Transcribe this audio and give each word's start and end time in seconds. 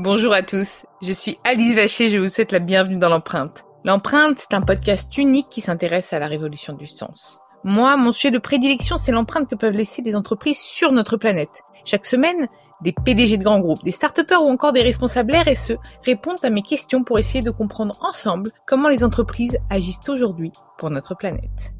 Bonjour 0.00 0.32
à 0.32 0.42
tous, 0.42 0.86
je 1.02 1.12
suis 1.12 1.40
Alice 1.42 1.74
Vacher, 1.74 2.08
je 2.08 2.18
vous 2.18 2.28
souhaite 2.28 2.52
la 2.52 2.60
bienvenue 2.60 3.00
dans 3.00 3.08
l'empreinte. 3.08 3.64
L'empreinte, 3.84 4.38
c'est 4.38 4.54
un 4.54 4.60
podcast 4.60 5.18
unique 5.18 5.48
qui 5.50 5.60
s'intéresse 5.60 6.12
à 6.12 6.20
la 6.20 6.28
révolution 6.28 6.72
du 6.72 6.86
sens. 6.86 7.40
Moi, 7.64 7.96
mon 7.96 8.12
sujet 8.12 8.30
de 8.30 8.38
prédilection, 8.38 8.96
c'est 8.96 9.10
l'empreinte 9.10 9.50
que 9.50 9.56
peuvent 9.56 9.74
laisser 9.74 10.00
des 10.00 10.14
entreprises 10.14 10.60
sur 10.60 10.92
notre 10.92 11.16
planète. 11.16 11.62
Chaque 11.84 12.06
semaine, 12.06 12.46
des 12.80 12.92
PDG 12.92 13.38
de 13.38 13.42
grands 13.42 13.58
groupes, 13.58 13.82
des 13.82 13.90
start 13.90 14.20
ou 14.40 14.48
encore 14.48 14.72
des 14.72 14.82
responsables 14.82 15.34
RSE 15.34 15.74
répondent 16.04 16.44
à 16.44 16.50
mes 16.50 16.62
questions 16.62 17.02
pour 17.02 17.18
essayer 17.18 17.42
de 17.42 17.50
comprendre 17.50 17.96
ensemble 18.00 18.52
comment 18.68 18.88
les 18.88 19.02
entreprises 19.02 19.58
agissent 19.68 20.08
aujourd'hui 20.08 20.52
pour 20.78 20.90
notre 20.90 21.16
planète. 21.16 21.74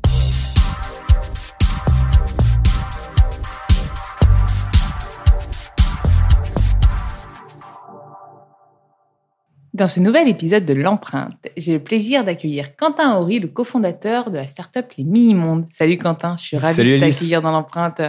Dans 9.74 9.88
ce 9.88 10.00
nouvel 10.00 10.28
épisode 10.28 10.64
de 10.64 10.72
l'empreinte, 10.72 11.36
j'ai 11.56 11.74
le 11.74 11.82
plaisir 11.82 12.24
d'accueillir 12.24 12.74
Quentin 12.74 13.16
Horry, 13.16 13.38
le 13.38 13.48
cofondateur 13.48 14.30
de 14.30 14.36
la 14.36 14.48
startup 14.48 14.86
Les 14.96 15.04
Mini-Mondes. 15.04 15.66
Salut 15.72 15.98
Quentin, 15.98 16.36
je 16.38 16.42
suis 16.42 16.56
ravie 16.56 16.94
de 16.94 17.00
t'accueillir 17.00 17.42
dans 17.42 17.50
l'empreinte. 17.50 18.00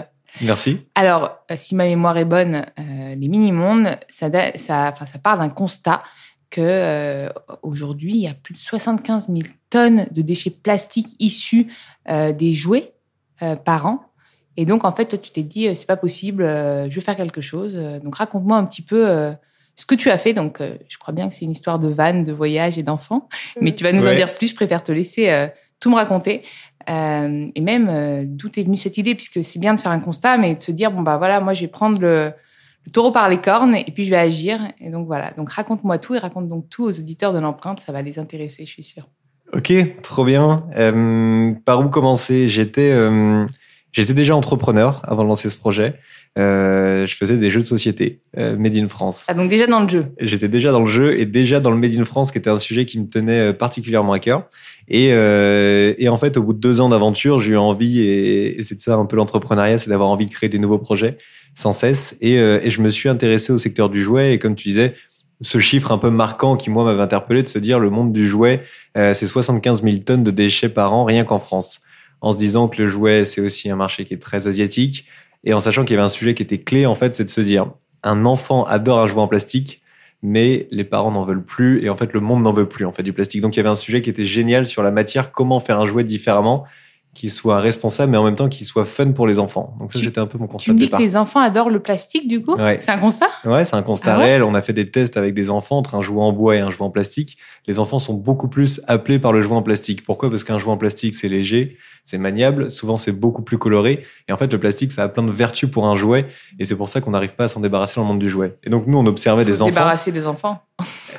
Merci. 0.41 0.80
Alors, 0.95 1.38
euh, 1.52 1.55
si 1.58 1.76
ma 1.76 1.86
mémoire 1.86 2.17
est 2.17 2.26
bonne, 2.26 2.66
euh, 2.80 3.16
Les 3.16 3.27
Mini-Mondes, 3.27 3.90
ça, 4.08 4.30
ça, 4.55 4.94
ça 5.05 5.20
part 5.20 5.38
d'un 5.38 5.50
constat 5.50 6.00
que 6.50 6.62
euh, 6.62 7.30
aujourd'hui, 7.62 8.14
il 8.14 8.22
y 8.22 8.28
a 8.28 8.34
plus 8.34 8.53
de 8.53 8.59
75 8.59 9.28
000 9.28 9.41
tonnes 9.70 10.08
de 10.12 10.22
déchets 10.22 10.52
plastiques 10.52 11.16
issus 11.20 11.67
des 12.08 12.53
jouets 12.53 12.94
par 13.66 13.86
an. 13.86 14.00
Et 14.58 14.66
donc, 14.66 14.84
en 14.86 14.94
fait, 14.94 15.05
toi, 15.05 15.20
tu 15.20 15.30
t'es 15.30 15.44
dit, 15.44 15.76
c'est 15.76 15.86
pas 15.86 15.98
possible, 15.98 16.44
je 16.44 16.95
vais 16.95 17.02
faire 17.02 17.16
quelque 17.16 17.41
chose. 17.41 17.76
Donc, 18.03 18.16
raconte-moi 18.16 18.58
un 18.58 18.66
petit 18.66 18.81
peu 18.81 19.31
ce 19.80 19.85
que 19.85 19.95
tu 19.95 20.09
as 20.09 20.17
fait. 20.17 20.33
Donc, 20.33 20.59
euh, 20.59 20.75
je 20.89 20.97
crois 20.97 21.13
bien 21.13 21.30
que 21.30 21.35
c'est 21.35 21.45
une 21.45 21.52
histoire 21.52 21.80
de 21.80 21.88
vannes, 21.88 22.25
de 22.25 22.33
voyage 22.33 22.77
et 22.77 22.83
d'enfants. 22.83 23.30
Mais 23.61 23.73
tu 23.73 23.86
vas 23.86 23.94
nous 23.94 24.05
en 24.05 24.13
dire 24.13 24.36
plus. 24.36 24.49
Je 24.49 24.55
préfère 24.55 24.83
te 24.83 24.91
laisser 24.91 25.30
euh, 25.30 25.47
tout 25.80 25.89
me 25.89 25.95
raconter. 25.95 26.44
Euh, 26.89 27.47
et 27.55 27.61
même 27.61 28.25
d'où 28.25 28.49
est 28.58 28.63
venue 28.63 28.75
cette 28.75 28.97
idée, 28.97 29.16
puisque 29.16 29.41
c'est 29.41 29.59
bien 29.59 29.75
de 29.75 29.80
faire 29.80 29.91
un 29.91 29.99
constat, 30.02 30.38
mais 30.38 30.53
de 30.55 30.61
se 30.61 30.71
dire 30.71 30.91
bon 30.91 31.02
bah 31.02 31.17
voilà, 31.17 31.39
moi 31.39 31.53
je 31.53 31.61
vais 31.61 31.67
prendre 31.67 32.02
le, 32.02 32.31
taureau 32.91 33.11
par 33.11 33.30
les 33.30 33.38
cornes 33.38 33.75
et 33.75 33.91
puis 33.94 34.03
je 34.03 34.09
vais 34.09 34.17
agir. 34.17 34.59
Et 34.81 34.89
donc 34.89 35.08
voilà. 35.08 35.31
Donc 35.38 35.49
raconte-moi 35.49 35.97
tout 35.97 36.16
et 36.16 36.17
raconte 36.17 36.49
donc 36.49 36.67
tout 36.69 36.83
aux 36.83 36.99
auditeurs 36.99 37.31
de 37.31 37.39
l'empreinte. 37.39 37.81
Ça 37.81 37.93
va 37.93 38.02
les 38.02 38.19
intéresser, 38.19 38.66
je 38.66 38.71
suis 38.71 38.83
sûre. 38.83 39.08
Ok, 39.53 39.71
trop 40.02 40.25
bien. 40.25 40.66
par 41.64 41.80
où 41.80 41.89
commencer? 41.89 42.49
J'étais 42.49 42.91
j'étais 43.92 44.14
déjà 44.14 44.36
entrepreneur 44.36 45.02
avant 45.04 45.23
de 45.23 45.30
lancer 45.30 45.50
ce 45.50 45.58
projet. 45.58 45.95
Euh, 46.38 47.08
je 47.08 47.16
faisais 47.16 47.38
des 47.38 47.50
jeux 47.50 47.62
de 47.62 47.66
société 47.66 48.22
euh, 48.38 48.56
made 48.56 48.76
in 48.78 48.88
France. 48.88 49.26
Ah 49.28 49.34
donc 49.34 49.50
déjà 49.50 49.66
dans 49.68 49.82
le 49.82 49.90
jeu. 49.90 50.06
J'étais 50.20 50.48
déjà 50.48 50.72
dans 50.72 50.82
le 50.82 50.88
jeu 50.88 51.20
et 51.20 51.26
déjà 51.26 51.59
dans 51.59 51.72
le 51.72 51.78
made 51.78 51.95
in 51.98 52.06
France, 52.06 52.32
qui 52.32 52.38
était 52.38 52.50
un 52.50 52.60
sujet 52.60 52.86
qui 52.86 53.00
me 53.00 53.08
tenait 53.08 53.50
euh, 53.50 53.54
particulièrement 53.54 54.14
à 54.14 54.20
cœur. 54.20 54.44
Et, 54.88 55.10
euh, 55.12 55.94
et 55.98 56.08
en 56.08 56.17
fait, 56.17 56.38
au 56.38 56.44
bout 56.44 56.54
de 56.54 56.60
deux 56.60 56.82
ans 56.82 56.90
d'aventure, 56.90 57.40
j'ai 57.40 57.54
eu 57.54 57.58
envie, 57.58 58.02
et, 58.02 58.60
et 58.60 58.64
c'est 58.64 58.80
ça 58.80 58.95
un 58.95 59.06
peu 59.06 59.16
l'entrepreneuriat, 59.16 59.80
c'est 59.80 59.90
d'avoir 59.90 60.10
envie 60.10 60.28
de 60.28 60.32
créer 60.32 60.50
des 60.50 60.60
nouveaux 60.60 60.80
projets 60.80 61.17
sans 61.56 61.73
cesse. 61.73 62.16
Et, 62.22 62.36
et 62.36 62.70
je 62.70 62.82
me 62.82 62.90
suis 62.90 63.10
intéressé 63.10 63.52
au 63.52 63.58
secteur 63.58 63.90
du 63.90 64.02
jouet. 64.02 64.34
Et 64.34 64.40
comme 64.40 64.56
tu 64.56 64.70
disais, 64.70 64.94
ce 65.42 65.58
chiffre 65.58 65.92
un 65.92 65.98
peu 65.98 66.10
marquant 66.10 66.56
qui 66.56 66.70
moi 66.70 66.86
m'avait 66.86 67.02
interpellé 67.02 67.44
de 67.44 67.48
se 67.48 67.60
dire 67.60 67.80
le 67.80 67.90
monde 67.90 68.14
du 68.14 68.28
jouet, 68.28 68.64
c'est 68.95 69.28
75 69.28 69.84
000 69.84 69.98
tonnes 69.98 70.23
de 70.23 70.32
déchets 70.32 70.70
par 70.70 70.94
an 70.94 71.04
rien 71.04 71.23
qu'en 71.26 71.40
France. 71.40 71.82
En 72.22 72.31
se 72.31 72.38
disant 72.38 72.67
que 72.67 72.81
le 72.81 72.88
jouet 72.88 73.25
c'est 73.25 73.42
aussi 73.42 73.70
un 73.70 73.75
marché 73.75 74.06
qui 74.06 74.14
est 74.14 74.22
très 74.22 74.48
asiatique, 74.48 75.06
et 75.44 75.53
en 75.53 75.59
sachant 75.59 75.86
qu'il 75.86 75.95
y 75.95 76.00
avait 76.00 76.06
un 76.06 76.09
sujet 76.09 76.34
qui 76.34 76.44
était 76.44 76.59
clé, 76.59 76.86
en 76.86 76.95
fait, 76.95 77.16
c'est 77.16 77.23
de 77.23 77.30
se 77.30 77.42
dire, 77.42 77.72
un 78.03 78.26
enfant 78.26 78.64
adore 78.66 79.00
un 79.00 79.08
jouet 79.08 79.22
en 79.22 79.28
plastique, 79.28 79.81
mais 80.22 80.67
les 80.72 80.84
parents 80.84 81.11
n'en 81.11 81.23
veulent 81.23 81.44
plus, 81.44 81.83
et 81.83 81.89
en 81.89 81.95
fait, 81.95 82.11
le 82.14 82.20
monde 82.20 82.43
n'en 82.43 82.52
veut 82.52 82.67
plus, 82.67 82.86
en 82.86 82.92
fait, 82.92 83.04
du 83.04 83.14
plastique. 83.14 83.42
Donc, 83.42 83.55
il 83.55 83.60
y 83.60 83.61
avait 83.61 83.70
un 83.70 83.77
sujet 83.77 84.02
qui 84.02 84.10
était 84.10 84.26
génial 84.26 84.67
sur 84.67 84.83
la 84.83 84.92
matière, 84.92 85.32
comment 85.32 85.61
faire 85.61 85.80
un 85.80 85.86
jouet 85.86 86.04
différemment, 86.04 86.66
qui 87.15 87.30
soit 87.30 87.59
responsable, 87.59 88.11
mais 88.11 88.17
en 88.17 88.23
même 88.23 88.36
temps 88.36 88.49
qui 88.49 88.65
soit 88.65 88.86
fun 88.86 89.11
pour 89.11 89.25
les 89.25 89.39
enfants. 89.39 89.75
Donc 89.80 89.92
ça, 89.92 89.99
c'était 89.99 90.20
un 90.20 90.27
peu 90.27 90.37
mon 90.37 90.47
constat. 90.47 90.65
Tu 90.65 90.73
me 90.73 90.77
dis 90.77 90.89
que 90.89 90.97
les 90.97 91.17
enfants 91.17 91.39
adorent 91.39 91.71
le 91.71 91.80
plastique, 91.80 92.27
du 92.27 92.42
coup 92.42 92.55
ouais. 92.55 92.77
C'est 92.81 92.92
un 92.92 92.99
constat 92.99 93.27
Ouais, 93.45 93.65
c'est 93.65 93.75
un 93.75 93.81
constat 93.81 94.14
ah 94.14 94.20
réel. 94.20 94.43
On 94.43 94.53
a 94.53 94.61
fait 94.61 94.73
des 94.73 94.92
tests 94.92 95.17
avec 95.17 95.33
des 95.33 95.49
enfants 95.49 95.77
entre 95.77 95.95
un 95.95 96.02
jouet 96.02 96.21
en 96.21 96.31
bois 96.31 96.55
et 96.55 96.59
un 96.59 96.69
jouet 96.69 96.86
en 96.86 96.92
plastique. 96.92 97.37
Les 97.67 97.80
enfants 97.80 97.99
sont 97.99 98.14
beaucoup 98.14 98.48
plus 98.48 98.81
appelés 98.87 99.17
par 99.17 99.33
le 99.33 99.42
jouet 99.42 99.55
en 99.55 99.64
plastique. 99.64 100.03
Pourquoi? 100.03 100.30
Parce 100.30 100.43
qu'un 100.43 100.59
jouet 100.59 100.71
en 100.71 100.77
plastique, 100.77 101.15
c'est 101.15 101.30
léger, 101.30 101.77
c'est 102.03 102.19
maniable, 102.19 102.69
souvent 102.69 102.98
c'est 102.98 103.11
beaucoup 103.11 103.42
plus 103.42 103.58
coloré. 103.58 104.05
Et 104.27 104.31
en 104.31 104.37
fait, 104.37 104.52
le 104.52 104.59
plastique, 104.59 104.92
ça 104.92 105.03
a 105.03 105.08
plein 105.08 105.23
de 105.23 105.31
vertus 105.31 105.69
pour 105.69 105.87
un 105.87 105.95
jouet. 105.95 106.27
Et 106.59 106.65
c'est 106.65 106.75
pour 106.75 106.89
ça 106.89 107.02
qu'on 107.02 107.11
n'arrive 107.11 107.33
pas 107.33 107.45
à 107.45 107.49
s'en 107.49 107.59
débarrasser 107.59 107.95
dans 107.95 108.03
le 108.03 108.09
monde 108.09 108.19
du 108.19 108.30
jouet. 108.30 108.58
Et 108.64 108.69
donc 108.69 108.86
nous, 108.86 108.98
on 108.98 109.05
observait 109.08 109.45
des 109.45 109.61
enfants. 109.61 109.71
Débarrasser 109.71 110.11
des 110.11 110.27
enfants 110.27 110.61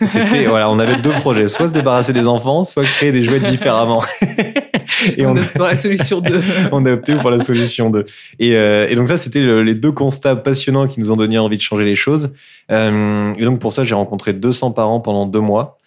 C'était, 0.07 0.47
voilà, 0.47 0.71
on 0.71 0.79
avait 0.79 0.97
deux 0.97 1.13
projets. 1.13 1.49
Soit 1.49 1.69
se 1.69 1.73
débarrasser 1.73 2.13
des 2.13 2.27
enfants, 2.27 2.65
soit 2.65 2.85
créer 2.85 3.13
des 3.13 3.25
jouets 3.25 3.41
différemment. 3.41 4.03
et 5.17 5.27
on, 5.27 5.37
a 5.37 5.41
opté 5.41 5.53
pour 5.57 5.65
la 5.65 5.77
solution 5.77 6.21
2. 6.21 6.41
on 6.73 6.87
a 6.87 6.93
opté 6.93 7.15
pour 7.17 7.31
la 7.31 7.43
solution 7.43 7.91
2. 7.91 8.07
Et, 8.39 8.57
euh, 8.57 8.89
et 8.89 8.95
donc 8.95 9.09
ça, 9.09 9.17
c'était 9.17 9.41
les 9.41 9.75
deux 9.75 9.93
constats 9.93 10.37
passionnants 10.37 10.89
qui 10.89 11.01
nous 11.01 11.11
ont 11.13 11.17
donné 11.17 11.39
envie 11.39 11.57
de 11.57 11.63
changer 11.63 11.85
les 11.85 11.95
choses. 11.95 12.33
Euh, 12.71 13.33
et 13.37 13.45
donc 13.45 13.61
pour 13.61 13.73
ça, 13.73 13.85
j'ai 13.85 13.95
rencontré 13.95 14.33
200 14.33 14.73
parents 14.73 15.01
pendant 15.01 15.27
deux 15.27 15.41
mois. 15.41 15.79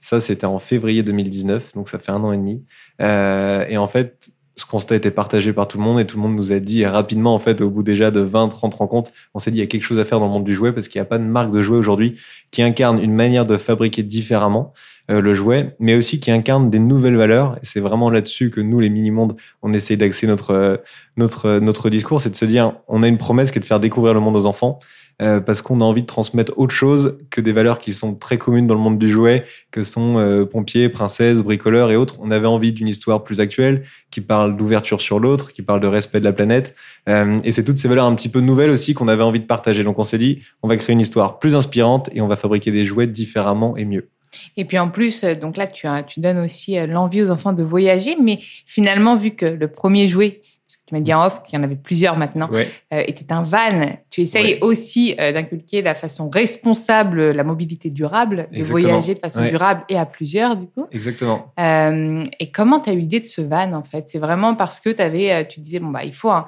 Ça, 0.00 0.20
c'était 0.20 0.46
en 0.46 0.58
février 0.58 1.02
2019, 1.02 1.74
donc 1.74 1.88
ça 1.88 1.98
fait 1.98 2.12
un 2.12 2.22
an 2.22 2.32
et 2.32 2.36
demi. 2.36 2.62
Euh, 3.02 3.64
et 3.68 3.76
en 3.76 3.88
fait, 3.88 4.30
ce 4.58 4.66
constat 4.66 4.96
était 4.96 5.10
partagé 5.10 5.52
par 5.52 5.68
tout 5.68 5.78
le 5.78 5.84
monde 5.84 6.00
et 6.00 6.06
tout 6.06 6.16
le 6.16 6.22
monde 6.22 6.34
nous 6.34 6.52
a 6.52 6.58
dit 6.58 6.84
rapidement, 6.84 7.34
en 7.34 7.38
fait, 7.38 7.60
au 7.60 7.70
bout 7.70 7.82
déjà 7.82 8.10
de 8.10 8.20
20, 8.20 8.48
30 8.48 8.74
rencontres, 8.74 9.12
on 9.34 9.38
s'est 9.38 9.50
dit 9.50 9.58
il 9.58 9.60
y 9.60 9.64
a 9.64 9.66
quelque 9.66 9.84
chose 9.84 9.98
à 9.98 10.04
faire 10.04 10.18
dans 10.18 10.26
le 10.26 10.32
monde 10.32 10.44
du 10.44 10.54
jouet 10.54 10.72
parce 10.72 10.88
qu'il 10.88 11.00
n'y 11.00 11.02
a 11.02 11.06
pas 11.06 11.18
de 11.18 11.24
marque 11.24 11.52
de 11.52 11.62
jouet 11.62 11.78
aujourd'hui 11.78 12.16
qui 12.50 12.62
incarne 12.62 13.00
une 13.00 13.12
manière 13.12 13.44
de 13.44 13.56
fabriquer 13.56 14.02
différemment 14.02 14.72
le 15.08 15.34
jouet, 15.34 15.74
mais 15.78 15.94
aussi 15.94 16.20
qui 16.20 16.30
incarne 16.30 16.70
des 16.70 16.78
nouvelles 16.78 17.16
valeurs. 17.16 17.56
Et 17.62 17.66
c'est 17.66 17.80
vraiment 17.80 18.10
là-dessus 18.10 18.50
que 18.50 18.60
nous, 18.60 18.80
les 18.80 18.90
mini-mondes, 18.90 19.36
on 19.62 19.72
essaie 19.72 19.96
d'axer 19.96 20.26
notre, 20.26 20.50
euh, 20.50 20.76
notre, 21.16 21.46
euh, 21.46 21.60
notre 21.60 21.90
discours, 21.90 22.20
c'est 22.20 22.30
de 22.30 22.36
se 22.36 22.44
dire, 22.44 22.74
on 22.88 23.02
a 23.02 23.08
une 23.08 23.18
promesse 23.18 23.50
qui 23.50 23.58
est 23.58 23.62
de 23.62 23.66
faire 23.66 23.80
découvrir 23.80 24.14
le 24.14 24.20
monde 24.20 24.36
aux 24.36 24.46
enfants. 24.46 24.78
Euh, 25.20 25.40
parce 25.40 25.62
qu'on 25.62 25.80
a 25.80 25.84
envie 25.84 26.02
de 26.02 26.06
transmettre 26.06 26.52
autre 26.58 26.72
chose 26.72 27.18
que 27.30 27.40
des 27.40 27.50
valeurs 27.50 27.80
qui 27.80 27.92
sont 27.92 28.14
très 28.14 28.38
communes 28.38 28.68
dans 28.68 28.74
le 28.74 28.80
monde 28.80 28.98
du 28.98 29.10
jouet, 29.10 29.44
que 29.72 29.82
sont 29.82 30.16
euh, 30.16 30.44
pompiers, 30.44 30.88
princesses, 30.88 31.40
bricoleurs 31.40 31.90
et 31.90 31.96
autres. 31.96 32.18
On 32.20 32.30
avait 32.30 32.46
envie 32.46 32.72
d'une 32.72 32.86
histoire 32.86 33.24
plus 33.24 33.40
actuelle, 33.40 33.82
qui 34.12 34.20
parle 34.20 34.56
d'ouverture 34.56 35.00
sur 35.00 35.18
l'autre, 35.18 35.52
qui 35.52 35.62
parle 35.62 35.80
de 35.80 35.88
respect 35.88 36.20
de 36.20 36.24
la 36.24 36.32
planète. 36.32 36.76
Euh, 37.08 37.40
et 37.42 37.50
c'est 37.50 37.64
toutes 37.64 37.78
ces 37.78 37.88
valeurs 37.88 38.04
un 38.04 38.14
petit 38.14 38.28
peu 38.28 38.38
nouvelles 38.38 38.70
aussi 38.70 38.94
qu'on 38.94 39.08
avait 39.08 39.24
envie 39.24 39.40
de 39.40 39.46
partager. 39.46 39.82
Donc 39.82 39.98
on 39.98 40.04
s'est 40.04 40.18
dit, 40.18 40.42
on 40.62 40.68
va 40.68 40.76
créer 40.76 40.92
une 40.92 41.00
histoire 41.00 41.40
plus 41.40 41.56
inspirante 41.56 42.08
et 42.12 42.20
on 42.20 42.28
va 42.28 42.36
fabriquer 42.36 42.70
des 42.70 42.84
jouets 42.84 43.08
différemment 43.08 43.76
et 43.76 43.84
mieux. 43.84 44.08
Et 44.56 44.64
puis 44.64 44.78
en 44.78 44.88
plus, 44.88 45.22
donc 45.22 45.56
là, 45.56 45.66
tu, 45.66 45.86
tu 46.06 46.20
donnes 46.20 46.38
aussi 46.38 46.76
l'envie 46.86 47.22
aux 47.22 47.30
enfants 47.30 47.52
de 47.52 47.62
voyager, 47.62 48.16
mais 48.22 48.38
finalement, 48.66 49.16
vu 49.16 49.32
que 49.32 49.46
le 49.46 49.68
premier 49.68 50.08
jouet 50.08 50.42
tu 50.88 50.94
m'as 50.94 51.00
dit 51.00 51.12
en 51.12 51.26
off 51.26 51.42
qu'il 51.42 51.58
y 51.58 51.60
en 51.60 51.64
avait 51.64 51.76
plusieurs 51.76 52.16
maintenant, 52.16 52.48
ouais. 52.50 52.66
euh, 52.94 53.02
était 53.06 53.30
un 53.30 53.42
van. 53.42 53.82
Tu 54.08 54.22
essayes 54.22 54.58
aussi 54.62 55.14
euh, 55.20 55.32
d'inculquer 55.32 55.82
la 55.82 55.94
façon 55.94 56.30
responsable, 56.30 57.30
la 57.32 57.44
mobilité 57.44 57.90
durable, 57.90 58.48
de 58.50 58.62
voyager 58.62 59.14
de 59.14 59.18
façon 59.18 59.46
durable 59.46 59.82
et 59.90 59.98
à 59.98 60.06
plusieurs, 60.06 60.56
du 60.56 60.66
coup. 60.66 60.86
Exactement. 60.90 61.52
Euh, 61.60 62.24
et 62.40 62.50
comment 62.50 62.80
tu 62.80 62.88
as 62.88 62.94
eu 62.94 63.00
l'idée 63.00 63.20
de 63.20 63.26
ce 63.26 63.42
van, 63.42 63.74
en 63.74 63.82
fait? 63.82 64.06
C'est 64.08 64.18
vraiment 64.18 64.54
parce 64.54 64.80
que 64.80 64.98
avais, 65.00 65.30
euh, 65.32 65.44
tu 65.44 65.60
disais, 65.60 65.78
bon, 65.78 65.88
bah, 65.88 66.04
il 66.04 66.14
faut 66.14 66.30
un, 66.30 66.46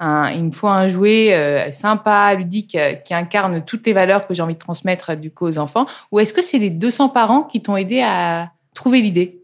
un, 0.00 0.30
il 0.32 0.44
me 0.44 0.50
faut 0.50 0.66
un 0.66 0.88
jouet 0.88 1.34
euh, 1.34 1.70
sympa, 1.72 2.34
ludique, 2.34 2.76
qui 3.04 3.14
incarne 3.14 3.64
toutes 3.64 3.86
les 3.86 3.92
valeurs 3.92 4.26
que 4.26 4.34
j'ai 4.34 4.42
envie 4.42 4.54
de 4.54 4.58
transmettre, 4.58 5.16
du 5.16 5.30
coup, 5.30 5.46
aux 5.46 5.58
enfants. 5.58 5.86
Ou 6.10 6.18
est-ce 6.18 6.34
que 6.34 6.42
c'est 6.42 6.58
les 6.58 6.70
200 6.70 7.10
parents 7.10 7.42
qui 7.42 7.62
t'ont 7.62 7.76
aidé 7.76 8.02
à 8.04 8.50
trouver 8.74 9.02
l'idée? 9.02 9.39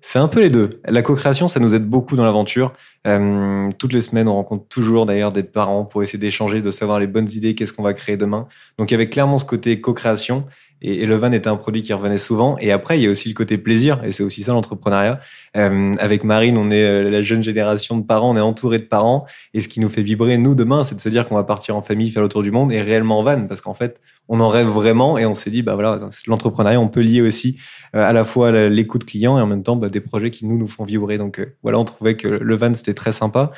C'est 0.00 0.18
un 0.18 0.28
peu 0.28 0.40
les 0.40 0.50
deux. 0.50 0.80
La 0.86 1.02
co-création, 1.02 1.48
ça 1.48 1.60
nous 1.60 1.74
aide 1.74 1.84
beaucoup 1.84 2.16
dans 2.16 2.24
l'aventure. 2.24 2.72
Euh, 3.06 3.70
toutes 3.78 3.92
les 3.92 4.02
semaines, 4.02 4.28
on 4.28 4.34
rencontre 4.34 4.66
toujours 4.68 5.06
d'ailleurs 5.06 5.32
des 5.32 5.42
parents 5.42 5.84
pour 5.84 6.02
essayer 6.02 6.18
d'échanger, 6.18 6.62
de 6.62 6.70
savoir 6.70 6.98
les 6.98 7.06
bonnes 7.06 7.28
idées, 7.30 7.54
qu'est-ce 7.54 7.72
qu'on 7.72 7.82
va 7.82 7.94
créer 7.94 8.16
demain. 8.16 8.46
Donc 8.78 8.90
il 8.90 8.94
y 8.94 8.96
avait 8.96 9.08
clairement 9.08 9.38
ce 9.38 9.44
côté 9.44 9.80
co-création. 9.80 10.46
Et, 10.82 11.04
le 11.04 11.16
van 11.16 11.30
était 11.32 11.48
un 11.48 11.56
produit 11.56 11.82
qui 11.82 11.92
revenait 11.92 12.18
souvent. 12.18 12.56
Et 12.58 12.72
après, 12.72 12.98
il 12.98 13.02
y 13.02 13.06
a 13.06 13.10
aussi 13.10 13.28
le 13.28 13.34
côté 13.34 13.58
plaisir, 13.58 14.02
et 14.04 14.12
c'est 14.12 14.22
aussi 14.22 14.42
ça 14.42 14.52
l'entrepreneuriat. 14.52 15.20
Euh, 15.56 15.92
avec 15.98 16.24
Marine, 16.24 16.56
on 16.56 16.70
est 16.70 16.82
euh, 16.82 17.10
la 17.10 17.20
jeune 17.20 17.42
génération 17.42 17.98
de 17.98 18.04
parents, 18.04 18.30
on 18.30 18.36
est 18.36 18.40
entouré 18.40 18.78
de 18.78 18.84
parents. 18.84 19.26
Et 19.52 19.60
ce 19.60 19.68
qui 19.68 19.80
nous 19.80 19.90
fait 19.90 20.02
vibrer, 20.02 20.38
nous, 20.38 20.54
demain, 20.54 20.84
c'est 20.84 20.94
de 20.94 21.00
se 21.00 21.08
dire 21.08 21.28
qu'on 21.28 21.34
va 21.34 21.44
partir 21.44 21.76
en 21.76 21.82
famille, 21.82 22.10
faire 22.10 22.22
le 22.22 22.28
tour 22.28 22.42
du 22.42 22.50
monde, 22.50 22.72
et 22.72 22.80
réellement 22.80 23.18
en 23.18 23.22
van, 23.22 23.46
parce 23.46 23.60
qu'en 23.60 23.74
fait, 23.74 24.00
on 24.30 24.40
en 24.40 24.48
rêve 24.48 24.68
vraiment. 24.68 25.18
Et 25.18 25.26
on 25.26 25.34
s'est 25.34 25.50
dit, 25.50 25.62
bah 25.62 25.74
voilà, 25.74 26.08
l'entrepreneuriat, 26.26 26.80
on 26.80 26.88
peut 26.88 27.00
lier 27.00 27.20
aussi 27.20 27.58
euh, 27.94 28.08
à 28.08 28.12
la 28.14 28.24
fois 28.24 28.68
l'écoute 28.68 29.04
client 29.04 29.36
et 29.36 29.42
en 29.42 29.46
même 29.46 29.62
temps 29.62 29.76
bah, 29.76 29.90
des 29.90 30.00
projets 30.00 30.30
qui 30.30 30.46
nous 30.46 30.56
nous 30.56 30.68
font 30.68 30.84
vibrer. 30.84 31.18
Donc 31.18 31.40
euh, 31.40 31.56
voilà, 31.62 31.78
on 31.78 31.84
trouvait 31.84 32.16
que 32.16 32.28
le 32.28 32.56
van 32.56 32.72
c'était 32.72 32.94
très 32.94 33.12
sympa. 33.12 33.50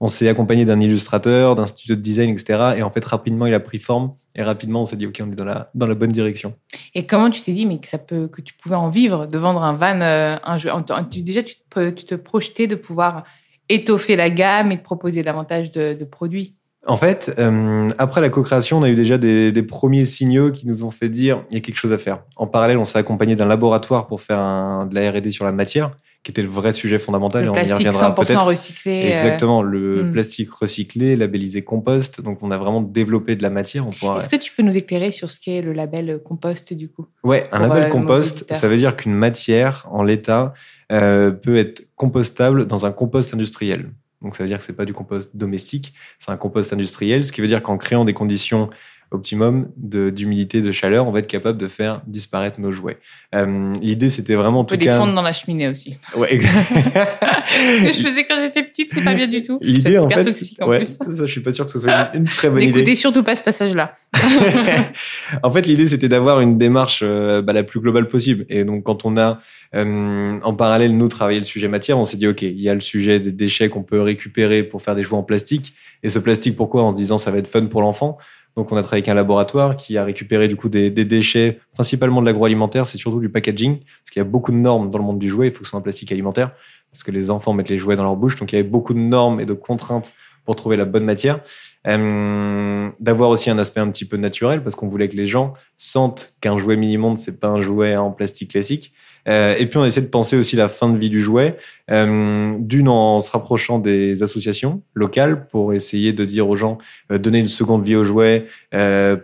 On 0.00 0.06
s'est 0.06 0.28
accompagné 0.28 0.64
d'un 0.64 0.80
illustrateur, 0.80 1.56
d'un 1.56 1.66
studio 1.66 1.96
de 1.96 2.00
design, 2.00 2.30
etc. 2.30 2.74
Et 2.76 2.82
en 2.84 2.90
fait, 2.90 3.04
rapidement, 3.04 3.46
il 3.46 3.54
a 3.54 3.58
pris 3.58 3.80
forme. 3.80 4.14
Et 4.36 4.44
rapidement, 4.44 4.82
on 4.82 4.84
s'est 4.84 4.96
dit, 4.96 5.06
OK, 5.06 5.20
on 5.20 5.32
est 5.32 5.34
dans 5.34 5.44
la, 5.44 5.70
dans 5.74 5.88
la 5.88 5.96
bonne 5.96 6.12
direction. 6.12 6.54
Et 6.94 7.04
comment 7.04 7.30
tu 7.30 7.42
t'es 7.42 7.50
dit, 7.50 7.66
mais 7.66 7.80
que, 7.80 7.88
ça 7.88 7.98
peut, 7.98 8.28
que 8.28 8.40
tu 8.40 8.54
pouvais 8.54 8.76
en 8.76 8.90
vivre, 8.90 9.26
de 9.26 9.38
vendre 9.38 9.60
un 9.64 9.72
van, 9.72 10.00
euh, 10.00 10.36
un 10.44 10.56
jeu 10.56 10.70
tu, 11.10 11.22
Déjà, 11.22 11.42
tu 11.42 11.56
te, 11.68 11.90
tu 11.90 12.04
te 12.04 12.14
projetais 12.14 12.68
de 12.68 12.76
pouvoir 12.76 13.24
étoffer 13.68 14.14
la 14.14 14.30
gamme 14.30 14.70
et 14.70 14.76
de 14.76 14.82
proposer 14.82 15.24
davantage 15.24 15.72
de, 15.72 15.94
de 15.94 16.04
produits? 16.04 16.57
En 16.88 16.96
fait, 16.96 17.34
euh, 17.38 17.90
après 17.98 18.20
la 18.20 18.30
co-création, 18.30 18.78
on 18.78 18.82
a 18.82 18.88
eu 18.88 18.94
déjà 18.94 19.18
des, 19.18 19.52
des, 19.52 19.62
premiers 19.62 20.06
signaux 20.06 20.50
qui 20.50 20.66
nous 20.66 20.84
ont 20.84 20.90
fait 20.90 21.10
dire 21.10 21.44
il 21.50 21.54
y 21.54 21.58
a 21.58 21.60
quelque 21.60 21.76
chose 21.76 21.92
à 21.92 21.98
faire. 21.98 22.20
En 22.36 22.46
parallèle, 22.46 22.78
on 22.78 22.86
s'est 22.86 22.98
accompagné 22.98 23.36
d'un 23.36 23.46
laboratoire 23.46 24.06
pour 24.06 24.22
faire 24.22 24.38
un, 24.38 24.86
de 24.86 24.94
la 24.94 25.10
R&D 25.10 25.30
sur 25.30 25.44
la 25.44 25.52
matière 25.52 25.90
qui 26.24 26.32
était 26.32 26.42
le 26.42 26.48
vrai 26.48 26.72
sujet 26.72 26.98
fondamental. 26.98 27.42
Le 27.42 27.46
et 27.46 27.50
on 27.50 27.52
plastique 27.52 27.72
y 27.72 27.88
reviendra 27.88 28.10
100% 28.10 28.14
peut-être. 28.14 28.44
recyclé. 28.44 29.04
euh, 29.04 29.12
Exactement, 29.12 29.62
le 29.62 30.04
hmm. 30.04 30.12
plastique 30.12 30.52
recyclé, 30.52 31.16
labellisé 31.16 31.62
compost. 31.62 32.20
Donc, 32.20 32.42
on 32.42 32.50
a 32.50 32.58
vraiment 32.58 32.80
développé 32.80 33.36
de 33.36 33.42
la 33.42 33.50
matière. 33.50 33.86
On 33.86 33.90
pourra... 33.90 34.18
Est-ce 34.18 34.28
que 34.28 34.36
tu 34.36 34.52
peux 34.56 34.62
nous 34.62 34.76
éclairer 34.76 35.12
sur 35.12 35.30
ce 35.30 35.38
qu'est 35.38 35.62
le 35.62 35.72
label 35.72 36.20
compost 36.24 36.72
du 36.72 36.88
coup? 36.88 37.06
Ouais, 37.22 37.44
un 37.52 37.60
label 37.60 37.84
euh, 37.84 37.88
compost, 37.88 38.52
ça 38.52 38.68
veut 38.68 38.76
dire 38.76 38.96
qu'une 38.96 39.14
matière 39.14 39.86
en 39.90 40.02
l'état 40.02 40.54
euh, 40.90 41.30
peut 41.30 41.56
être 41.56 41.86
compostable 41.96 42.66
dans 42.66 42.84
un 42.84 42.92
compost 42.92 43.32
industriel. 43.32 43.90
Donc, 44.22 44.34
ça 44.34 44.42
veut 44.42 44.48
dire 44.48 44.58
que 44.58 44.64
c'est 44.64 44.72
pas 44.72 44.84
du 44.84 44.92
compost 44.92 45.36
domestique, 45.36 45.94
c'est 46.18 46.30
un 46.30 46.36
compost 46.36 46.72
industriel, 46.72 47.24
ce 47.24 47.32
qui 47.32 47.40
veut 47.40 47.46
dire 47.46 47.62
qu'en 47.62 47.78
créant 47.78 48.04
des 48.04 48.14
conditions 48.14 48.70
optimum 49.10 49.68
d'humidité, 49.76 50.60
de, 50.60 50.72
chaleur, 50.72 51.06
on 51.06 51.12
va 51.12 51.20
être 51.20 51.26
capable 51.26 51.58
de 51.58 51.66
faire 51.66 52.02
disparaître 52.06 52.60
nos 52.60 52.72
jouets. 52.72 52.98
Euh, 53.34 53.72
L'idée, 53.80 54.10
c'était 54.10 54.34
vraiment 54.34 54.58
en 54.58 54.62
On 54.62 54.64
peut 54.64 54.76
tout 54.76 54.80
les 54.80 54.86
cas. 54.86 55.00
fondre 55.00 55.14
dans 55.14 55.22
la 55.22 55.32
cheminée 55.32 55.68
aussi. 55.68 55.96
Ouais, 56.16 56.32
exact. 56.34 56.52
Ce 56.72 57.86
que 57.86 57.92
je 57.92 58.06
faisais 58.06 58.24
quand 58.24 58.38
j'étais 58.40 58.62
petite, 58.62 58.90
c'est 58.92 59.02
pas 59.02 59.14
bien 59.14 59.26
du 59.26 59.42
tout. 59.42 59.58
L'idée, 59.62 59.92
C'est 59.92 59.98
en 59.98 60.10
fait, 60.10 60.24
toxique 60.24 60.58
en 60.62 60.68
ouais, 60.68 60.78
plus. 60.78 60.86
ça, 60.86 61.04
je 61.08 61.24
suis 61.26 61.40
pas 61.40 61.52
sûr 61.52 61.64
que 61.64 61.70
ce 61.70 61.80
soit 61.80 62.10
une, 62.14 62.20
une 62.20 62.24
très 62.26 62.50
bonne 62.50 62.62
idée. 62.62 62.72
N'écoutez 62.72 62.96
surtout 62.96 63.22
pas 63.22 63.36
ce 63.36 63.42
passage-là. 63.42 63.94
en 65.42 65.50
fait, 65.50 65.66
l'idée, 65.66 65.88
c'était 65.88 66.08
d'avoir 66.08 66.40
une 66.40 66.58
démarche 66.58 67.00
euh, 67.02 67.42
bah, 67.42 67.52
la 67.52 67.62
plus 67.62 67.80
globale 67.80 68.08
possible. 68.08 68.44
Et 68.48 68.64
donc, 68.64 68.84
quand 68.84 69.04
on 69.04 69.16
a 69.16 69.36
euh, 69.74 70.38
en 70.42 70.54
parallèle, 70.54 70.96
nous, 70.96 71.08
travaillé 71.08 71.38
le 71.38 71.44
sujet 71.44 71.68
matière, 71.68 71.98
on 71.98 72.04
s'est 72.04 72.16
dit, 72.16 72.26
OK, 72.26 72.42
il 72.42 72.60
y 72.60 72.68
a 72.68 72.74
le 72.74 72.80
sujet 72.80 73.20
des 73.20 73.32
déchets 73.32 73.68
qu'on 73.68 73.82
peut 73.82 74.00
récupérer 74.00 74.62
pour 74.62 74.82
faire 74.82 74.94
des 74.94 75.02
jouets 75.02 75.18
en 75.18 75.22
plastique. 75.22 75.74
Et 76.02 76.10
ce 76.10 76.18
plastique, 76.18 76.56
pourquoi? 76.56 76.82
En 76.82 76.90
se 76.90 76.96
disant, 76.96 77.18
ça 77.18 77.30
va 77.30 77.38
être 77.38 77.48
fun 77.48 77.66
pour 77.66 77.82
l'enfant. 77.82 78.18
Donc, 78.58 78.72
on 78.72 78.76
a 78.76 78.82
travaillé 78.82 79.02
avec 79.02 79.08
un 79.08 79.14
laboratoire 79.14 79.76
qui 79.76 79.96
a 79.98 80.02
récupéré 80.02 80.48
du 80.48 80.56
coup 80.56 80.68
des, 80.68 80.90
déchets, 80.90 81.60
principalement 81.74 82.20
de 82.20 82.26
l'agroalimentaire, 82.26 82.88
c'est 82.88 82.98
surtout 82.98 83.20
du 83.20 83.28
packaging, 83.28 83.78
parce 83.78 84.10
qu'il 84.10 84.18
y 84.18 84.20
a 84.20 84.28
beaucoup 84.28 84.50
de 84.50 84.56
normes 84.56 84.90
dans 84.90 84.98
le 84.98 85.04
monde 85.04 85.20
du 85.20 85.28
jouet. 85.28 85.46
Il 85.46 85.52
faut 85.52 85.60
que 85.60 85.66
ce 85.66 85.70
soit 85.70 85.78
un 85.78 85.82
plastique 85.82 86.10
alimentaire, 86.10 86.50
parce 86.90 87.04
que 87.04 87.12
les 87.12 87.30
enfants 87.30 87.52
mettent 87.52 87.68
les 87.68 87.78
jouets 87.78 87.94
dans 87.94 88.02
leur 88.02 88.16
bouche. 88.16 88.34
Donc, 88.34 88.50
il 88.50 88.56
y 88.56 88.58
avait 88.58 88.68
beaucoup 88.68 88.94
de 88.94 88.98
normes 88.98 89.38
et 89.38 89.46
de 89.46 89.52
contraintes 89.52 90.12
pour 90.48 90.56
trouver 90.56 90.78
la 90.78 90.86
bonne 90.86 91.04
matière. 91.04 91.40
Euh, 91.86 92.88
d'avoir 93.00 93.28
aussi 93.28 93.50
un 93.50 93.58
aspect 93.58 93.80
un 93.80 93.90
petit 93.90 94.06
peu 94.06 94.16
naturel 94.16 94.62
parce 94.62 94.76
qu'on 94.76 94.88
voulait 94.88 95.10
que 95.10 95.16
les 95.16 95.26
gens 95.26 95.52
sentent 95.76 96.36
qu'un 96.40 96.56
jouet 96.56 96.78
mini-monde 96.78 97.18
c'est 97.18 97.38
pas 97.38 97.48
un 97.48 97.60
jouet 97.60 97.96
en 97.96 98.12
plastique 98.12 98.52
classique. 98.52 98.94
Euh, 99.28 99.54
et 99.58 99.66
puis 99.66 99.76
on 99.76 99.84
essaie 99.84 100.00
de 100.00 100.06
penser 100.06 100.38
aussi 100.38 100.56
la 100.56 100.70
fin 100.70 100.88
de 100.88 100.96
vie 100.96 101.10
du 101.10 101.20
jouet. 101.20 101.58
Euh, 101.90 102.56
d'une 102.58 102.88
en 102.88 103.20
se 103.20 103.30
rapprochant 103.30 103.78
des 103.78 104.22
associations 104.22 104.80
locales 104.94 105.48
pour 105.48 105.74
essayer 105.74 106.14
de 106.14 106.24
dire 106.24 106.48
aux 106.48 106.56
gens 106.56 106.78
donner 107.10 107.40
une 107.40 107.46
seconde 107.46 107.84
vie 107.84 107.96
au 107.96 108.04
jouet 108.04 108.46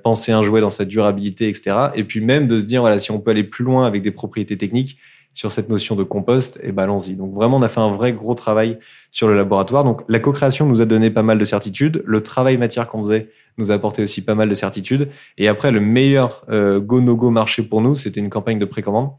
penser 0.02 0.32
un 0.32 0.42
jouet 0.42 0.60
dans 0.60 0.70
sa 0.70 0.84
durabilité 0.84 1.48
etc 1.48 1.88
et 1.94 2.04
puis 2.04 2.20
même 2.20 2.46
de 2.46 2.58
se 2.60 2.64
dire 2.64 2.80
voilà 2.80 3.00
si 3.00 3.10
on 3.10 3.18
peut 3.18 3.30
aller 3.30 3.44
plus 3.44 3.64
loin 3.64 3.86
avec 3.86 4.00
des 4.00 4.10
propriétés 4.10 4.56
techniques 4.56 4.98
sur 5.34 5.50
cette 5.50 5.69
notion 5.69 5.96
de 5.96 6.04
compost 6.04 6.58
et 6.62 6.72
ben 6.72 6.84
allons-y 6.84 7.16
donc 7.16 7.34
vraiment 7.34 7.58
on 7.58 7.62
a 7.62 7.69
fait 7.69 7.81
un 7.81 7.90
vrai 7.90 8.12
gros 8.12 8.34
travail 8.34 8.78
sur 9.10 9.28
le 9.28 9.36
laboratoire. 9.36 9.84
Donc 9.84 10.02
la 10.08 10.19
co-création 10.19 10.66
nous 10.66 10.81
a 10.81 10.86
donné 10.86 11.08
pas 11.08 11.22
mal 11.22 11.38
de 11.38 11.44
certitudes. 11.44 12.02
Le 12.04 12.20
travail 12.20 12.56
matière 12.56 12.88
qu'on 12.88 12.98
faisait 13.04 13.31
nous 13.58 13.70
a 13.70 13.75
apporté 13.75 14.02
aussi 14.02 14.22
pas 14.22 14.34
mal 14.34 14.48
de 14.48 14.54
certitudes. 14.54 15.08
Et 15.38 15.46
après, 15.46 15.70
le 15.70 15.78
meilleur 15.78 16.44
euh, 16.48 16.81
go-no-go 16.81 17.31
marché 17.31 17.62
pour 17.62 17.81
nous, 17.81 17.94
c'était 17.94 18.19
une 18.19 18.31
campagne 18.31 18.58
de 18.58 18.64
précommande. 18.64 19.12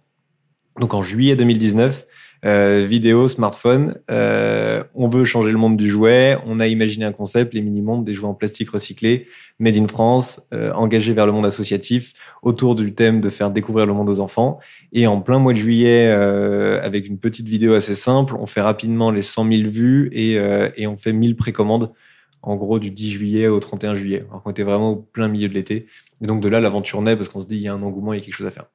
Donc 0.80 0.94
en 0.94 1.02
juillet 1.02 1.38
2019, 1.38 2.06
euh, 2.44 2.86
vidéo, 2.88 3.28
smartphone, 3.28 3.96
euh, 4.12 4.84
on 4.94 5.08
veut 5.08 5.24
changer 5.24 5.52
le 5.52 5.58
monde 5.58 5.78
du 5.78 5.90
jouet. 5.90 6.38
On 6.46 6.60
a 6.60 6.68
imaginé 6.68 7.06
un 7.06 7.12
concept, 7.12 7.54
les 7.54 7.62
mini-mondes, 7.62 8.04
des 8.04 8.14
jouets 8.14 8.28
en 8.28 8.34
plastique 8.34 8.70
recyclé, 8.72 9.28
made 9.60 9.78
in 9.78 9.88
France, 9.88 10.42
euh, 10.54 10.72
engagés 10.74 11.14
vers 11.14 11.26
le 11.26 11.32
monde 11.32 11.46
associatif, 11.46 12.14
autour 12.44 12.76
du 12.76 12.94
thème 12.94 13.22
de 13.22 13.30
faire 13.30 13.52
découvrir 13.52 13.86
le 13.86 13.94
monde 13.94 14.10
aux 14.10 14.20
enfants. 14.20 14.60
Et 14.92 15.08
en 15.08 15.22
plein 15.22 15.40
mois 15.40 15.54
de 15.54 15.58
juillet, 15.58 16.08
euh, 16.10 16.82
avec 16.84 17.08
une 17.08 17.18
petite 17.18 17.48
vidéo 17.48 17.74
assez 17.74 17.96
simple, 17.96 18.36
on 18.40 18.46
fait 18.46 18.62
rapidement 18.62 19.12
les 19.12 19.22
100 19.22 19.52
000 19.52 19.70
vues 19.70 20.10
et, 20.12 20.38
euh, 20.38 20.70
et 20.76 20.88
on 20.88 20.98
fait 20.98 21.14
1000 21.14 21.36
précommandes, 21.36 21.92
en 22.42 22.56
gros 22.56 22.80
du 22.80 22.92
10 22.92 23.12
juillet 23.12 23.48
au 23.48 23.60
31 23.60 23.96
juillet. 23.96 24.26
Alors 24.30 24.44
qu'on 24.44 24.52
était 24.52 24.64
vraiment 24.64 24.92
au 24.92 24.96
plein 24.98 25.28
milieu 25.28 25.48
de 25.48 25.54
l'été. 25.54 25.88
Et 26.22 26.28
donc 26.28 26.42
de 26.42 26.50
là, 26.50 26.60
l'aventure 26.60 27.02
naît 27.02 27.16
parce 27.16 27.30
qu'on 27.30 27.42
se 27.42 27.48
dit, 27.48 27.56
il 27.56 27.62
y 27.62 27.68
a 27.68 27.74
un 27.74 27.82
engouement, 27.82 28.14
il 28.14 28.20
y 28.20 28.22
a 28.22 28.26
quelque 28.26 28.36
chose 28.36 28.48
à 28.48 28.52
faire. 28.52 28.66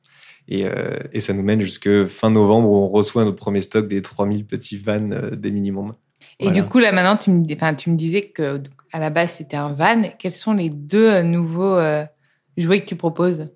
Et, 0.50 0.66
euh, 0.66 0.96
et 1.12 1.20
ça 1.20 1.32
nous 1.32 1.42
mène 1.42 1.60
jusque 1.60 2.06
fin 2.06 2.30
novembre 2.30 2.68
où 2.70 2.76
on 2.76 2.88
reçoit 2.88 3.24
notre 3.24 3.36
premier 3.36 3.60
stock 3.60 3.86
des 3.88 4.02
3000 4.02 4.44
petits 4.46 4.76
vannes 4.76 5.12
euh, 5.12 5.36
des 5.36 5.50
mini-mondes. 5.52 5.92
Et 6.40 6.44
Voilà. 6.46 6.60
du 6.60 6.68
coup, 6.68 6.78
là 6.80 6.90
maintenant, 6.92 7.16
tu 7.16 7.30
me, 7.30 7.44
enfin, 7.54 7.72
tu 7.74 7.88
me 7.90 7.96
disais 7.96 8.22
que 8.22 8.60
à 8.92 8.98
la 8.98 9.10
base 9.10 9.30
c'était 9.38 9.56
un 9.56 9.72
van. 9.72 10.02
Quels 10.18 10.32
sont 10.32 10.52
les 10.54 10.68
deux 10.68 11.08
euh, 11.08 11.22
nouveaux 11.22 11.78
jouets 12.56 12.80
que 12.80 12.86
tu 12.86 12.96
proposes? 12.96 13.48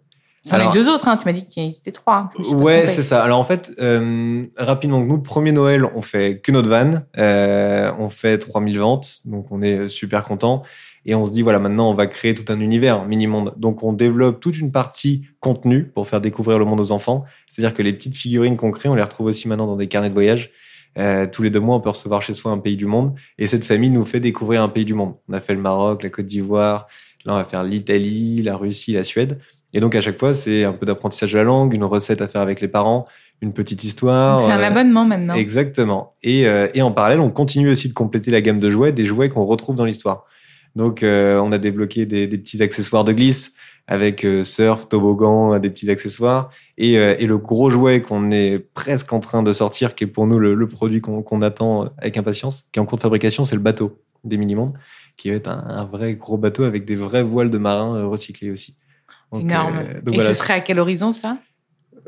C'en 0.46 0.56
Alors- 0.56 0.76
est 0.76 0.78
deux 0.78 0.90
autres, 0.90 1.08
hein. 1.08 1.16
tu 1.16 1.24
m'as 1.24 1.32
dit 1.32 1.44
qu'il 1.46 1.62
y 1.62 1.66
en 1.66 1.70
avait 1.70 1.90
trois. 1.90 2.16
hein, 2.16 2.30
Ouais, 2.54 2.86
c'est 2.86 3.02
ça. 3.02 3.22
Alors 3.24 3.40
en 3.40 3.44
fait, 3.46 3.72
euh, 3.80 4.44
rapidement, 4.58 5.00
nous, 5.00 5.16
le 5.16 5.22
premier 5.22 5.52
Noël, 5.52 5.86
on 5.96 6.02
fait 6.02 6.38
que 6.40 6.52
notre 6.52 6.68
van. 6.68 6.92
Euh, 7.16 7.90
on 7.98 8.10
fait 8.10 8.36
3000 8.38 8.78
ventes, 8.78 9.20
donc 9.24 9.46
on 9.50 9.62
est 9.62 9.88
super 9.88 10.24
content. 10.24 10.62
Et 11.06 11.14
on 11.14 11.24
se 11.24 11.32
dit, 11.32 11.42
voilà, 11.42 11.58
maintenant, 11.58 11.90
on 11.90 11.94
va 11.94 12.06
créer 12.06 12.34
tout 12.34 12.50
un 12.52 12.60
univers 12.60 13.04
mini-monde. 13.04 13.54
Donc 13.56 13.82
on 13.82 13.92
développe 13.92 14.40
toute 14.40 14.58
une 14.58 14.72
partie 14.72 15.26
contenu 15.40 15.84
pour 15.84 16.06
faire 16.06 16.20
découvrir 16.20 16.58
le 16.58 16.64
monde 16.64 16.80
aux 16.80 16.92
enfants. 16.92 17.24
C'est-à-dire 17.48 17.74
que 17.74 17.82
les 17.82 17.92
petites 17.92 18.16
figurines 18.16 18.56
qu'on 18.56 18.70
crée, 18.70 18.88
on 18.88 18.94
les 18.94 19.02
retrouve 19.02 19.26
aussi 19.26 19.48
maintenant 19.48 19.66
dans 19.66 19.76
des 19.76 19.86
carnets 19.86 20.08
de 20.08 20.14
voyage. 20.14 20.50
Euh, 20.96 21.26
tous 21.30 21.42
les 21.42 21.50
deux 21.50 21.60
mois, 21.60 21.76
on 21.76 21.80
peut 21.80 21.90
recevoir 21.90 22.22
chez 22.22 22.34
soi 22.34 22.52
un 22.52 22.58
pays 22.58 22.76
du 22.76 22.86
monde. 22.86 23.14
Et 23.38 23.46
cette 23.46 23.64
famille 23.64 23.90
nous 23.90 24.04
fait 24.04 24.20
découvrir 24.20 24.62
un 24.62 24.68
pays 24.68 24.84
du 24.84 24.94
monde. 24.94 25.14
On 25.28 25.34
a 25.34 25.40
fait 25.40 25.54
le 25.54 25.60
Maroc, 25.60 26.02
la 26.02 26.10
Côte 26.10 26.26
d'Ivoire. 26.26 26.86
Là, 27.24 27.34
on 27.34 27.36
va 27.36 27.44
faire 27.44 27.64
l'Italie, 27.64 28.42
la 28.42 28.56
Russie, 28.56 28.92
la 28.92 29.02
Suède. 29.04 29.38
Et 29.72 29.80
donc, 29.80 29.94
à 29.94 30.00
chaque 30.00 30.18
fois, 30.18 30.34
c'est 30.34 30.64
un 30.64 30.72
peu 30.72 30.86
d'apprentissage 30.86 31.32
de 31.32 31.38
la 31.38 31.44
langue, 31.44 31.74
une 31.74 31.84
recette 31.84 32.22
à 32.22 32.28
faire 32.28 32.42
avec 32.42 32.60
les 32.60 32.68
parents, 32.68 33.06
une 33.40 33.52
petite 33.52 33.82
histoire. 33.82 34.40
C'est 34.40 34.52
un 34.52 34.60
euh, 34.60 34.64
abonnement 34.64 35.04
maintenant. 35.04 35.34
Exactement. 35.34 36.14
Et, 36.22 36.46
euh, 36.46 36.68
et 36.74 36.82
en 36.82 36.92
parallèle, 36.92 37.20
on 37.20 37.30
continue 37.30 37.70
aussi 37.70 37.88
de 37.88 37.92
compléter 37.92 38.30
la 38.30 38.40
gamme 38.40 38.60
de 38.60 38.70
jouets, 38.70 38.92
des 38.92 39.04
jouets 39.04 39.28
qu'on 39.30 39.44
retrouve 39.44 39.74
dans 39.74 39.84
l'histoire. 39.84 40.26
Donc, 40.76 41.02
euh, 41.02 41.38
on 41.38 41.52
a 41.52 41.58
débloqué 41.58 42.06
des, 42.06 42.26
des 42.26 42.38
petits 42.38 42.62
accessoires 42.62 43.04
de 43.04 43.12
glisse 43.12 43.52
avec 43.86 44.24
euh, 44.24 44.42
surf, 44.44 44.88
toboggan, 44.88 45.54
euh, 45.54 45.58
des 45.58 45.70
petits 45.70 45.90
accessoires. 45.90 46.50
Et, 46.78 46.94
et 46.94 47.26
le 47.26 47.38
gros 47.38 47.70
jouet 47.70 48.00
qu'on 48.02 48.30
est 48.30 48.58
presque 48.74 49.12
en 49.12 49.20
train 49.20 49.42
de 49.42 49.52
sortir, 49.52 49.94
qui 49.94 50.04
est 50.04 50.08
pour 50.08 50.26
nous 50.26 50.38
le, 50.38 50.54
le 50.54 50.68
produit 50.68 51.00
qu'on 51.00 51.42
attend 51.42 51.90
avec 51.98 52.16
impatience, 52.16 52.64
qui 52.72 52.78
est 52.78 52.82
en 52.82 52.86
cours 52.86 52.98
de 52.98 53.02
fabrication, 53.02 53.44
c'est 53.44 53.54
le 53.56 53.60
bateau 53.62 54.00
des 54.24 54.36
mini-mondes, 54.38 54.72
qui 55.16 55.30
va 55.30 55.36
être 55.36 55.48
un, 55.48 55.64
un 55.68 55.84
vrai 55.84 56.14
gros 56.14 56.38
bateau 56.38 56.64
avec 56.64 56.84
des 56.86 56.96
vraies 56.96 57.22
voiles 57.22 57.50
de 57.50 57.58
marins 57.58 58.04
recyclées 58.06 58.50
aussi. 58.50 58.74
Donc, 59.30 59.42
Énorme. 59.42 59.76
euh, 59.78 60.00
donc 60.00 60.14
Et 60.14 60.16
voilà. 60.16 60.30
ce 60.32 60.34
serait 60.38 60.54
à 60.54 60.60
quel 60.60 60.78
horizon 60.80 61.12
ça? 61.12 61.36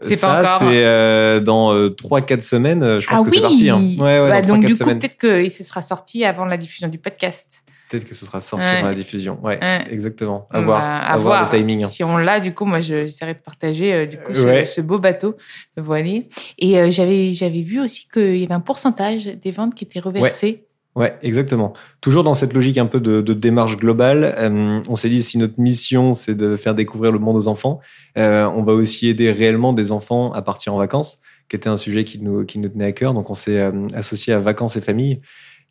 C'est 0.02 0.20
pas 0.20 0.40
encore. 0.40 0.58
c'est 0.68 0.85
euh, 0.85 1.40
dans 1.40 1.73
euh, 1.73 1.88
3-4 1.88 2.40
semaines. 2.42 3.00
Je 3.00 3.06
pense 3.06 3.18
Ah 3.20 3.23
que 3.25 3.30
oui 3.30 3.37
c'est 3.37 3.42
parti. 3.42 3.70
Hein. 3.70 3.80
Ouais, 3.99 4.20
ouais, 4.20 4.28
Bah, 4.28 4.42
Donc 4.42 4.62
3-4 4.62 4.66
du 4.66 4.76
coup, 4.76 4.85
peut-être 4.85 5.16
que 5.16 5.49
ce 5.49 5.64
sera 5.64 5.80
sorti 5.82 6.25
avant 6.25 6.44
la 6.44 6.56
diffusion 6.56 6.88
du 6.88 6.99
podcast. 6.99 7.62
Peut-être 7.88 8.05
que 8.05 8.14
ce 8.14 8.26
sera 8.26 8.40
sorti 8.40 8.64
Ouais. 8.66 8.83
dans 8.83 8.88
la 8.88 8.95
diffusion. 8.95 9.38
Ouais, 9.43 9.59
Ouais. 9.62 9.87
exactement. 9.90 10.49
À 10.50 10.61
voir, 10.61 11.19
voir 11.21 11.52
le 11.52 11.59
timing. 11.59 11.87
Si 11.87 12.02
on 12.02 12.16
l'a, 12.16 12.40
du 12.40 12.52
coup, 12.52 12.64
moi, 12.64 12.81
je- 12.81 13.05
j'essaierai 13.07 13.35
de 13.35 13.38
partager 13.38 13.93
euh, 13.95 14.07
du 14.07 14.16
coup 14.16 14.35
ce, 14.35 14.40
Ouais. 14.40 14.66
ce 14.66 14.81
beau 14.81 14.99
bateau 14.99 15.37
voilé. 15.76 16.28
Et 16.59 16.78
euh, 16.78 16.90
j'avais 16.90 17.35
j'avais 17.35 17.62
vu 17.62 17.81
aussi 17.81 18.09
qu'il 18.12 18.37
y 18.38 18.45
avait 18.45 18.55
un 18.55 18.61
pourcentage 18.61 19.26
des 19.26 19.50
ventes 19.50 19.75
qui 19.75 19.85
étaient 19.85 20.00
reversées. 20.00 20.64
Ouais, 20.97 21.14
exactement. 21.23 21.75
Toujours 22.00 22.25
dans 22.25 22.33
cette 22.33 22.55
logique 22.55 22.78
un 22.78 22.87
peu 22.87 23.00
de, 23.00 23.21
de 23.21 23.35
démarche 23.35 23.76
globale, 23.76 24.35
euh, 24.38 24.81
on 24.88 24.97
s'est 24.97 25.11
dit 25.11 25.23
si 25.23 25.37
notre 25.37 25.61
mission 25.61 26.14
c'est 26.14 26.35
de 26.35 26.57
faire 26.57 26.75
découvrir 26.75 27.12
le 27.12 27.19
monde 27.19 27.37
aux 27.37 27.49
enfants, 27.49 27.81
on 28.16 28.62
va 28.64 28.73
aussi 28.73 29.09
aider 29.09 29.31
réellement 29.31 29.75
des 29.75 29.93
enfants 29.93 30.33
à 30.33 30.40
partir 30.40 30.73
en 30.75 30.78
vacances, 30.78 31.19
qui 31.50 31.57
était 31.57 31.69
un 31.69 31.76
sujet 31.76 32.05
qui 32.05 32.19
nous, 32.19 32.47
qui 32.47 32.59
nous 32.59 32.71
tenait 32.71 32.87
à 32.87 32.93
cœur. 32.93 33.12
Donc 33.12 33.28
on 33.28 33.35
s'est 33.35 33.71
associé 33.95 34.33
à 34.33 34.38
Vacances 34.40 34.76
et 34.76 34.81
Familles, 34.81 35.21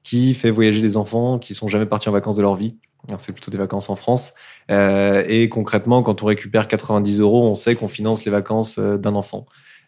qui 0.05 0.35
fait 0.35 0.51
voyager 0.51 0.81
des 0.81 0.95
enfants 0.95 1.39
qui 1.39 1.55
sont 1.55 1.67
jamais 1.67 1.88
partis 1.88 2.07
en 2.07 2.12
vacances 2.13 2.38
de 2.38 2.41
leur 2.43 2.55
vie. 2.55 2.77
C'est 3.17 3.33
plutôt 3.33 3.51
des 3.51 3.57
vacances 3.57 3.89
en 3.89 3.95
France. 3.95 4.33
Euh, 4.71 5.24
et 5.27 5.50
concrètement, 5.50 6.03
quand 6.03 6.24
on 6.24 6.27
récupère 6.27 6.67
90 6.67 7.19
euros, 7.19 7.43
on 7.43 7.55
sait 7.55 7.75
qu'on 7.75 7.88
finance 7.88 8.24
les 8.24 8.31
vacances 8.31 8.77
euh, 8.77 8.97
d'un 8.97 9.15
enfant. 9.15 9.45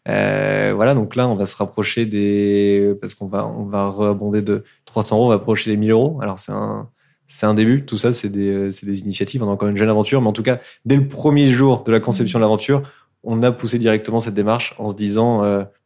Euh, 0.09 0.73
voilà, 0.75 0.93
donc 0.93 1.15
là, 1.15 1.27
on 1.27 1.35
va 1.35 1.45
se 1.45 1.55
rapprocher 1.55 2.05
des, 2.05 2.95
parce 2.99 3.13
qu'on 3.13 3.27
va, 3.27 3.47
on 3.47 3.65
va 3.65 3.87
rebonder 3.87 4.41
de 4.41 4.63
300 4.85 5.15
euros, 5.15 5.25
on 5.25 5.29
va 5.29 5.35
approcher 5.35 5.69
les 5.69 5.77
1000 5.77 5.91
euros. 5.91 6.19
Alors 6.21 6.39
c'est 6.39 6.51
un, 6.51 6.89
c'est 7.27 7.45
un 7.45 7.53
début. 7.53 7.85
Tout 7.85 7.97
ça, 7.97 8.13
c'est 8.13 8.29
des, 8.29 8.69
des 8.69 8.99
initiatives. 9.01 9.43
On 9.43 9.47
a 9.47 9.51
encore 9.51 9.69
une 9.69 9.77
jeune 9.77 9.89
aventure, 9.89 10.21
mais 10.21 10.27
en 10.27 10.33
tout 10.33 10.43
cas, 10.43 10.59
dès 10.85 10.95
le 10.95 11.07
premier 11.07 11.51
jour 11.51 11.83
de 11.83 11.91
la 11.91 11.99
conception 11.99 12.39
de 12.39 12.43
l'aventure, 12.43 12.83
on 13.23 13.43
a 13.43 13.51
poussé 13.51 13.77
directement 13.79 14.19
cette 14.19 14.35
démarche 14.35 14.75
en 14.77 14.89
se 14.89 14.95
disant, 14.95 15.39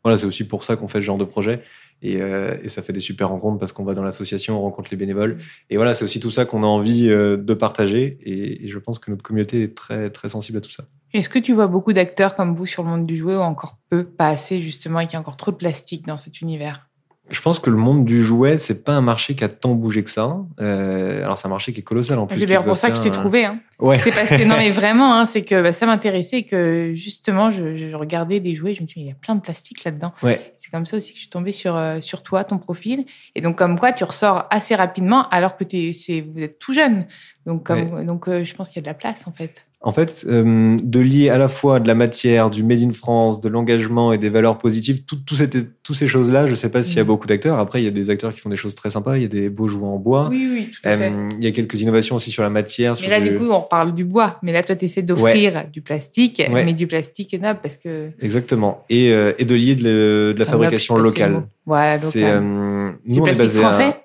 voilà, 0.04 0.18
c'est 0.18 0.26
aussi 0.26 0.44
pour 0.44 0.64
ça 0.64 0.76
qu'on 0.76 0.88
fait 0.88 1.00
ce 1.00 1.06
genre 1.06 1.18
de 1.18 1.24
projet. 1.24 1.64
Et, 2.02 2.22
euh, 2.22 2.58
et 2.64 2.70
ça 2.70 2.82
fait 2.82 2.94
des 2.94 3.00
super 3.00 3.30
rencontres 3.30 3.60
parce 3.60 3.72
qu'on 3.72 3.84
va 3.84 3.94
dans 3.94 4.04
l'association, 4.04 4.58
on 4.58 4.62
rencontre 4.62 4.90
les 4.92 4.98
bénévoles. 4.98 5.38
Et 5.70 5.78
voilà, 5.78 5.94
c'est 5.96 6.04
aussi 6.04 6.20
tout 6.20 6.32
ça 6.32 6.46
qu'on 6.46 6.64
a 6.64 6.68
envie 6.68 7.10
euh, 7.10 7.38
de 7.38 7.54
partager. 7.54 8.18
Et, 8.24 8.66
et 8.66 8.68
je 8.68 8.80
pense 8.80 9.00
que 9.00 9.12
notre 9.12 9.24
communauté 9.24 9.64
est 9.64 9.76
très, 9.76 10.10
très 10.10 10.30
sensible 10.30 10.58
à 10.58 10.62
tout 10.62 10.72
ça. 10.72 10.86
Est-ce 11.14 11.30
que 11.30 11.40
tu 11.40 11.54
vois 11.54 11.68
beaucoup 11.68 11.94
d'acteurs 11.94 12.36
comme 12.36 12.56
vous 12.56 12.66
sur 12.66 12.84
le 12.84 12.90
monde 12.90 13.06
du 13.06 13.18
jouet 13.18 13.36
ou 13.36 13.42
encore 13.42 13.78
peu, 13.90 14.04
pas 14.04 14.30
assez 14.30 14.62
justement, 14.62 15.00
et 15.00 15.06
qu'il 15.06 15.14
y 15.14 15.18
a 15.18 15.20
encore 15.20 15.38
trop 15.38 15.52
de 15.52 15.58
plastique 15.58 16.08
dans 16.08 16.18
cet 16.18 16.42
univers? 16.42 16.88
Je 17.32 17.42
pense 17.42 17.60
que 17.60 17.70
le 17.70 17.78
monde 17.78 18.04
du 18.04 18.22
jouet, 18.22 18.58
c'est 18.58 18.84
pas 18.84 18.92
un 18.92 19.02
marché 19.02 19.36
qui 19.36 19.44
a 19.44 19.48
tant 19.48 19.74
bougé 19.74 20.04
que 20.04 20.10
ça. 20.10 20.38
Euh, 20.60 21.24
alors 21.24 21.38
c'est 21.38 21.48
un 21.48 21.50
marché 21.50 21.72
qui 21.72 21.80
est 21.80 21.84
colossal 21.84 22.20
en 22.20 22.28
plus. 22.28 22.38
C'est 22.38 22.46
d'ailleurs 22.46 22.66
pour 22.66 22.78
ça 22.78 22.90
que 22.90 22.98
je 22.98 23.02
t'ai 23.02 23.12
trouvé. 23.12 23.46
Hein. 23.46 23.60
Ouais. 23.80 24.00
C'est 24.00 24.12
parce 24.12 24.30
que 24.30 24.44
non 24.44 24.56
mais 24.58 24.70
vraiment, 24.72 25.16
hein, 25.16 25.26
c'est 25.26 25.44
que 25.44 25.62
bah, 25.62 25.74
ça 25.74 25.86
m'intéressait 25.86 26.40
et 26.40 26.44
que 26.44 26.92
justement 26.94 27.50
je, 27.50 27.78
je, 27.78 27.96
regardais 27.96 28.40
des 28.40 28.54
jouets, 28.54 28.74
je 28.74 28.82
me 28.82 28.88
suis 28.88 29.02
dit 29.02 29.08
il 29.08 29.10
y 29.10 29.14
a 29.14 29.18
plein 29.20 29.36
de 29.36 29.42
plastique 29.42 29.84
là-dedans. 29.84 30.14
Ouais. 30.22 30.54
C'est 30.58 30.70
comme 30.72 30.86
ça 30.86 30.98
aussi 30.98 31.12
que 31.12 31.18
je 31.18 31.22
suis 31.22 31.30
tombée 31.30 31.54
sur 31.54 31.76
euh, 31.76 32.02
sur 32.02 32.22
toi, 32.22 32.44
ton 32.44 32.58
profil, 32.58 33.06
et 33.36 33.42
donc 33.42 33.58
comme 33.58 33.80
quoi 33.80 33.94
tu 33.94 34.04
ressors 34.04 34.46
assez 34.50 34.76
rapidement 34.76 35.28
alors 35.30 35.56
que 35.56 35.64
es, 35.72 35.94
c'est 35.94 36.22
vous 36.22 36.44
êtes 36.44 36.60
tout 36.60 36.74
jeune. 36.74 37.06
Donc 37.46 37.66
comme, 37.66 38.06
donc 38.06 38.28
euh, 38.28 38.44
je 38.44 38.54
pense 38.54 38.70
qu'il 38.70 38.78
y 38.78 38.80
a 38.80 38.84
de 38.84 38.88
la 38.88 38.94
place 38.94 39.26
en 39.26 39.32
fait 39.32 39.66
en 39.84 39.92
fait, 39.92 40.26
euh, 40.28 40.78
de 40.84 41.00
lier 41.00 41.30
à 41.30 41.40
la 41.40 41.50
fois 41.50 41.80
de 41.80 41.88
la 41.88 41.96
matière, 41.96 42.52
du 42.52 42.64
made 42.64 42.84
in 42.84 42.92
France, 42.92 43.42
de 43.42 43.50
l'engagement 43.50 44.14
et 44.14 44.20
des 44.20 44.30
valeurs 44.30 44.60
positives, 44.60 45.04
toutes 45.06 45.26
tout 45.26 45.38
toutes 45.82 45.96
ces 45.96 46.08
choses-là, 46.08 46.46
je 46.46 46.52
ne 46.52 46.56
sais 46.56 46.70
pas 46.70 46.84
s'il 46.84 46.98
y 46.98 47.00
a 47.00 47.04
mm. 47.04 47.08
beaucoup 47.08 47.26
d'acteurs. 47.26 47.58
Après, 47.58 47.82
il 47.82 47.86
y 47.86 47.88
a 47.88 47.92
des 47.92 48.12
acteurs 48.12 48.32
qui 48.32 48.40
font 48.40 48.50
des 48.50 48.56
choses 48.56 48.76
très 48.76 48.92
sympas. 48.92 49.18
Il 49.18 49.24
y 49.24 49.26
a 49.26 49.30
des 49.30 49.50
beaux 49.50 49.68
jouets 49.68 49.88
en 49.88 49.98
bois. 49.98 50.28
Oui, 50.30 50.48
oui, 50.54 50.70
tout 50.72 50.88
à 50.88 50.96
fait. 50.98 51.12
Euh, 51.12 51.30
il 51.40 51.44
y 51.44 51.48
a 51.48 51.52
quelques 51.52 51.82
innovations 51.82 52.16
aussi 52.16 52.30
sur 52.30 52.44
la 52.44 52.52
matière. 52.52 52.96
Mais 53.02 53.10
là, 53.10 53.20
du 53.20 53.36
coup, 53.36 53.50
on 53.50 53.62
parle 53.62 53.96
du 53.96 54.06
bois. 54.06 54.38
Mais 54.44 54.52
là, 54.52 54.62
toi, 54.62 54.76
tu 54.76 54.86
essaies 54.86 55.02
d'offrir 55.02 55.64
du 55.74 55.82
plastique, 55.82 56.42
mais 56.52 56.74
du 56.74 56.86
plastique 56.86 57.34
noble 57.42 57.60
parce 57.64 57.78
que. 57.78 58.12
Exactement. 58.22 58.86
Et, 58.90 59.12
euh, 59.12 59.34
et 59.40 59.46
de 59.46 59.56
lier 59.56 59.76
de, 59.76 60.36
la 60.38 60.46
fabrication 60.46 60.96
locale. 60.98 61.44
Voilà, 61.66 61.96
local. 61.96 62.10
C'est 62.12 62.40
nous, 62.40 63.22
on 63.22 63.26
est 63.26 63.36
basé 63.36 63.60
français. 63.60 63.96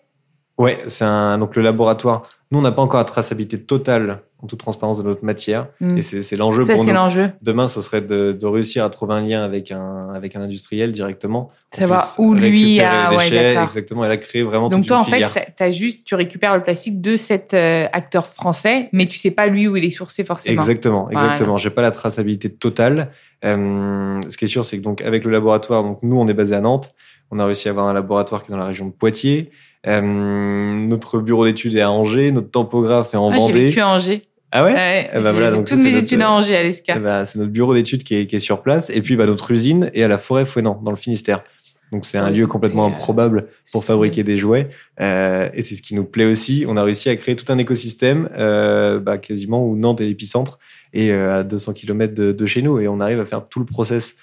Ouais, 0.59 0.79
c'est 0.89 1.05
un 1.05 1.39
donc 1.39 1.55
le 1.57 1.63
laboratoire. 1.63 2.23
Nous, 2.51 2.59
on 2.59 2.63
n'a 2.63 2.73
pas 2.73 2.83
encore 2.83 2.99
la 2.99 3.05
traçabilité 3.05 3.61
totale 3.61 4.21
en 4.43 4.47
toute 4.47 4.59
transparence 4.59 4.99
de 4.99 5.03
notre 5.03 5.25
matière. 5.25 5.69
Mm. 5.81 5.99
Et 5.99 6.03
c'est 6.03 6.37
l'enjeu 6.37 6.65
pour 6.65 6.85
nous. 6.85 6.93
l'enjeu. 6.93 7.31
Demain, 7.43 7.69
ce 7.69 7.83
serait 7.83 8.03
de, 8.03 8.33
de, 8.33 8.47
réussir 8.47 8.85
à 8.85 8.91
trouver 8.91 9.15
un 9.15 9.21
lien 9.21 9.43
avec 9.43 9.73
un, 9.73 10.11
avec 10.15 10.37
un 10.37 10.43
industriel 10.43 10.93
directement. 10.93 11.51
Savoir 11.75 12.15
où 12.19 12.35
lui 12.35 12.81
a, 12.81 13.15
ouais, 13.15 13.31
déchets, 13.31 13.57
exactement, 13.57 14.05
elle 14.05 14.13
a 14.13 14.17
créé 14.17 14.43
vraiment 14.43 14.69
Donc 14.69 14.87
toi, 14.87 14.99
en 14.99 15.05
fait, 15.05 15.25
as 15.59 15.73
juste, 15.73 16.07
tu 16.07 16.15
récupères 16.15 16.57
le 16.57 16.63
plastique 16.63 17.01
de 17.01 17.17
cet 17.17 17.55
euh, 17.55 17.87
acteur 17.93 18.27
français, 18.27 18.89
mais 18.93 19.07
tu 19.07 19.17
sais 19.17 19.31
pas 19.31 19.47
lui 19.47 19.69
où 19.69 19.77
il 19.77 19.85
est 19.85 19.91
sourcé 19.91 20.25
forcément. 20.25 20.61
Exactement, 20.61 21.11
exactement. 21.11 21.57
J'ai 21.57 21.71
pas 21.71 21.83
la 21.83 21.91
traçabilité 21.91 22.51
totale. 22.51 23.11
Euh, 23.45 24.21
ce 24.29 24.37
qui 24.37 24.45
est 24.45 24.49
sûr, 24.49 24.65
c'est 24.65 24.79
que 24.79 24.83
donc 24.83 25.01
avec 25.03 25.25
le 25.25 25.31
laboratoire, 25.31 25.83
donc 25.83 25.99
nous, 26.03 26.19
on 26.19 26.29
est 26.29 26.35
basé 26.35 26.55
à 26.55 26.61
Nantes. 26.61 26.95
On 27.31 27.41
a 27.41 27.45
réussi 27.45 27.69
à 27.69 27.73
avoir 27.73 27.89
un 27.89 27.93
laboratoire 27.93 28.45
qui 28.45 28.53
est 28.53 28.55
dans 28.55 28.61
la 28.61 28.67
région 28.67 28.87
de 28.87 28.93
Poitiers. 28.93 29.51
Euh, 29.87 30.01
notre 30.01 31.21
bureau 31.21 31.45
d'études 31.45 31.77
est 31.77 31.81
à 31.81 31.91
Angers, 31.91 32.33
notre 32.33 32.51
tampographe 32.51 33.15
est 33.15 33.17
en 33.17 33.31
ah, 33.31 33.37
Vendée. 33.37 33.53
J'ai 33.53 33.65
vécu 33.67 33.81
à 33.81 33.89
Angers. 33.89 34.23
Ah 34.53 34.65
ouais, 34.65 35.11
eh 35.13 35.21
ben 35.21 35.33
voilà, 35.33 35.51
donc 35.51 35.67
Toutes 35.67 35.81
mes 35.81 35.97
études 35.97 36.23
à 36.23 36.31
Angers, 36.31 36.57
à 36.57 36.63
l'ESCA. 36.63 36.95
Eh 36.97 37.01
ben, 37.01 37.25
c'est 37.25 37.39
notre 37.39 37.51
bureau 37.51 37.75
d'études 37.75 38.05
qui 38.05 38.15
est, 38.15 38.27
qui 38.27 38.37
est, 38.37 38.41
sur 38.41 38.63
place. 38.63 38.91
Et 38.91 39.03
puis 39.03 39.17
bah, 39.17 39.27
notre 39.27 39.51
usine 39.51 39.91
est 39.93 40.03
à 40.03 40.09
la 40.09 40.19
forêt 40.19 40.47
Fouenant, 40.47 40.81
dans 40.83 40.93
le 40.93 40.97
Finistère. 40.97 41.43
Donc 41.93 42.05
c'est 42.05 42.19
un 42.19 42.31
lieu 42.31 42.47
complètement 42.47 42.87
improbable 42.87 43.47
pour 43.71 43.85
fabriquer 43.85 44.23
des 44.23 44.39
jouets. 44.39 44.71
Euh, 45.01 45.49
et 45.55 45.63
c'est 45.63 45.75
ce 45.75 45.83
qui 45.83 45.95
nous 45.95 46.05
plaît 46.05 46.25
aussi. 46.25 46.65
On 46.67 46.77
a 46.77 46.83
réussi 46.83 47.09
à 47.09 47.17
créer 47.17 47.37
tout 47.37 47.51
un 47.53 47.59
écosystème, 47.59 48.29
euh, 48.37 48.99
bah, 48.99 49.19
quasiment 49.19 49.65
où 49.65 49.77
Nantes 49.77 50.01
est 50.01 50.07
l'épicentre, 50.07 50.59
et 50.93 51.13
euh, 51.13 51.41
à 51.41 51.43
200 51.45 51.75
km 51.75 52.15
de, 52.15 52.33
de, 52.33 52.47
chez 52.47 52.63
nous. 52.63 52.81
Et 52.81 52.89
on 52.89 52.99
arrive 52.99 53.21
à 53.21 53.25
faire 53.25 53.47
tout 53.47 53.61
le 53.61 53.67
process. 53.67 54.17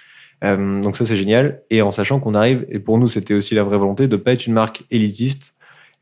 Euh, 0.43 0.81
donc 0.81 0.95
ça 0.95 1.05
c'est 1.05 1.15
génial. 1.15 1.61
Et 1.69 1.81
en 1.81 1.91
sachant 1.91 2.19
qu'on 2.19 2.35
arrive, 2.35 2.65
et 2.69 2.79
pour 2.79 2.97
nous 2.97 3.07
c'était 3.07 3.33
aussi 3.33 3.55
la 3.55 3.63
vraie 3.63 3.77
volonté, 3.77 4.07
de 4.07 4.15
pas 4.17 4.33
être 4.33 4.45
une 4.45 4.53
marque 4.53 4.83
élitiste, 4.91 5.52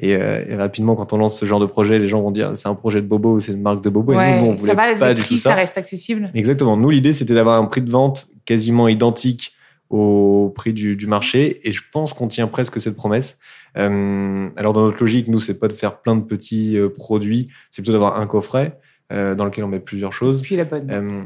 euh, 0.03 0.43
et, 0.47 0.55
rapidement, 0.55 0.95
quand 0.95 1.13
on 1.13 1.17
lance 1.17 1.39
ce 1.39 1.45
genre 1.45 1.59
de 1.59 1.65
projet, 1.65 1.99
les 1.99 2.07
gens 2.07 2.21
vont 2.21 2.31
dire 2.31 2.55
c'est 2.55 2.67
un 2.67 2.75
projet 2.75 3.01
de 3.01 3.07
Bobo 3.07 3.35
ou 3.35 3.39
c'est 3.39 3.51
une 3.51 3.61
marque 3.61 3.83
de 3.83 3.89
Bobo. 3.89 4.13
et 4.13 4.15
nous, 4.15 4.47
on 4.47 4.55
voulait 4.55 4.71
ça 4.71 4.75
va, 4.75 4.95
pas 4.95 5.09
le 5.09 5.15
du 5.15 5.21
prix, 5.21 5.35
tout 5.35 5.41
ça. 5.41 5.51
ça 5.51 5.55
reste 5.55 5.77
accessible. 5.77 6.31
Exactement. 6.33 6.77
Nous, 6.77 6.89
l'idée, 6.89 7.13
c'était 7.13 7.33
d'avoir 7.33 7.61
un 7.61 7.65
prix 7.65 7.81
de 7.81 7.91
vente 7.91 8.27
quasiment 8.45 8.87
identique 8.87 9.53
au 9.89 10.51
prix 10.55 10.73
du, 10.73 10.95
du 10.95 11.05
marché. 11.05 11.67
Et 11.67 11.71
je 11.71 11.81
pense 11.91 12.13
qu'on 12.13 12.27
tient 12.27 12.47
presque 12.47 12.79
cette 12.81 12.95
promesse. 12.95 13.37
Euh, 13.77 14.49
alors, 14.55 14.73
dans 14.73 14.81
notre 14.81 14.99
logique, 14.99 15.27
nous, 15.27 15.39
c'est 15.39 15.59
pas 15.59 15.67
de 15.67 15.73
faire 15.73 16.01
plein 16.01 16.15
de 16.15 16.23
petits 16.23 16.77
euh, 16.77 16.89
produits, 16.89 17.49
c'est 17.69 17.81
plutôt 17.81 17.93
d'avoir 17.93 18.19
un 18.19 18.27
coffret 18.27 18.77
dans 19.11 19.43
lequel 19.43 19.65
on 19.65 19.67
met 19.67 19.81
plusieurs 19.81 20.13
choses. 20.13 20.41
Puis 20.41 20.55
l'abonnement. 20.55 21.25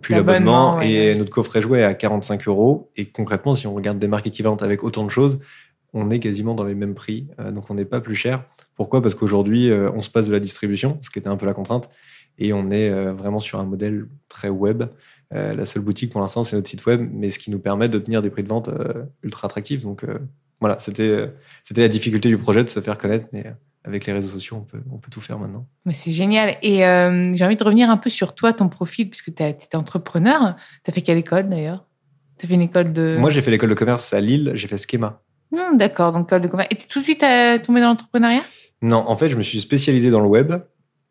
Puis 0.00 0.14
l'abonnement 0.14 0.80
et 0.80 1.14
notre 1.14 1.30
coffret 1.30 1.60
jouet 1.60 1.80
est 1.80 1.84
à 1.84 1.94
45 1.94 2.48
euros. 2.48 2.90
Et 2.96 3.06
concrètement, 3.06 3.54
si 3.54 3.66
on 3.66 3.74
regarde 3.74 3.98
des 3.98 4.08
marques 4.08 4.26
équivalentes 4.26 4.62
avec 4.62 4.82
autant 4.82 5.04
de 5.04 5.10
choses, 5.10 5.38
on 5.94 6.10
est 6.10 6.18
quasiment 6.18 6.54
dans 6.54 6.64
les 6.64 6.74
mêmes 6.74 6.94
prix, 6.94 7.28
euh, 7.40 7.52
donc 7.52 7.70
on 7.70 7.74
n'est 7.74 7.84
pas 7.84 8.00
plus 8.00 8.16
cher. 8.16 8.44
Pourquoi? 8.76 9.00
Parce 9.00 9.14
qu'aujourd'hui, 9.14 9.70
euh, 9.70 9.90
on 9.94 10.00
se 10.00 10.10
passe 10.10 10.26
de 10.26 10.32
la 10.32 10.40
distribution, 10.40 10.98
ce 11.00 11.08
qui 11.08 11.20
était 11.20 11.28
un 11.28 11.36
peu 11.36 11.46
la 11.46 11.54
contrainte, 11.54 11.88
et 12.36 12.52
on 12.52 12.70
est 12.70 12.90
euh, 12.90 13.12
vraiment 13.12 13.40
sur 13.40 13.60
un 13.60 13.64
modèle 13.64 14.06
très 14.28 14.48
web. 14.48 14.84
la 15.30 15.66
seule 15.66 15.82
boutique 15.82 16.12
pour 16.12 16.20
l'instant, 16.20 16.44
c'est 16.44 16.54
notre 16.54 16.68
site 16.68 16.84
web, 16.86 17.08
mais 17.12 17.30
ce 17.30 17.38
qui 17.38 17.50
nous 17.50 17.58
permet 17.58 17.88
de 17.88 17.98
tenir 17.98 18.22
des 18.22 18.30
prix 18.30 18.42
de 18.42 18.48
vente 18.48 18.70
ultra 19.22 19.46
attractifs. 19.46 19.82
Donc 19.82 20.04
voilà, 20.60 20.78
c'était 20.78 21.28
la 21.76 21.88
difficulté 21.88 22.28
du 22.28 22.38
projet 22.38 22.62
de 22.62 22.68
se 22.68 22.80
faire 22.80 22.98
connaître, 22.98 23.26
mais 23.32 23.44
avec 23.82 24.06
les 24.06 24.12
réseaux 24.12 24.30
sociaux, 24.30 24.58
on 24.58 24.64
peut, 24.64 24.82
on 24.92 24.98
peut 24.98 25.10
tout 25.10 25.20
faire 25.20 25.40
maintenant. 25.40 25.66
Mais 25.86 25.92
c'est 25.92 26.12
génial. 26.12 26.56
Et 26.62 26.78
j'ai 27.34 27.44
envie 27.44 27.56
de 27.56 27.64
revenir 27.64 27.90
un 27.90 27.96
peu 27.96 28.10
sur 28.10 28.36
toi, 28.36 28.52
ton 28.52 28.68
profil, 28.68 29.10
puisque 29.10 29.34
tu 29.34 29.42
étais 29.42 29.76
entrepreneur. 29.76 30.54
Tu 30.84 30.90
as 30.92 30.94
fait 30.94 31.02
quelle 31.02 31.18
école 31.18 31.48
d'ailleurs? 31.48 31.84
Tu 32.38 32.46
as 32.46 32.48
fait 32.48 32.54
une 32.54 32.62
école 32.62 32.92
de. 32.92 33.16
Moi, 33.18 33.30
j'ai 33.30 33.42
fait 33.42 33.50
l'école 33.50 33.70
de 33.70 33.74
commerce 33.74 34.12
à 34.12 34.20
Lille, 34.20 34.52
j'ai 34.54 34.68
fait 34.68 34.78
Schema. 34.78 35.23
Hmm, 35.54 35.76
d'accord, 35.76 36.12
donc 36.12 36.26
école 36.26 36.42
de 36.42 36.48
commerce. 36.48 36.68
Et 36.72 36.76
tout 36.76 36.98
de 36.98 37.04
suite 37.04 37.22
euh, 37.22 37.58
tombé 37.58 37.80
dans 37.80 37.88
l'entrepreneuriat? 37.88 38.42
Non, 38.82 39.04
en 39.06 39.16
fait, 39.16 39.30
je 39.30 39.36
me 39.36 39.42
suis 39.42 39.60
spécialisé 39.60 40.10
dans 40.10 40.20
le 40.20 40.26
web. 40.26 40.52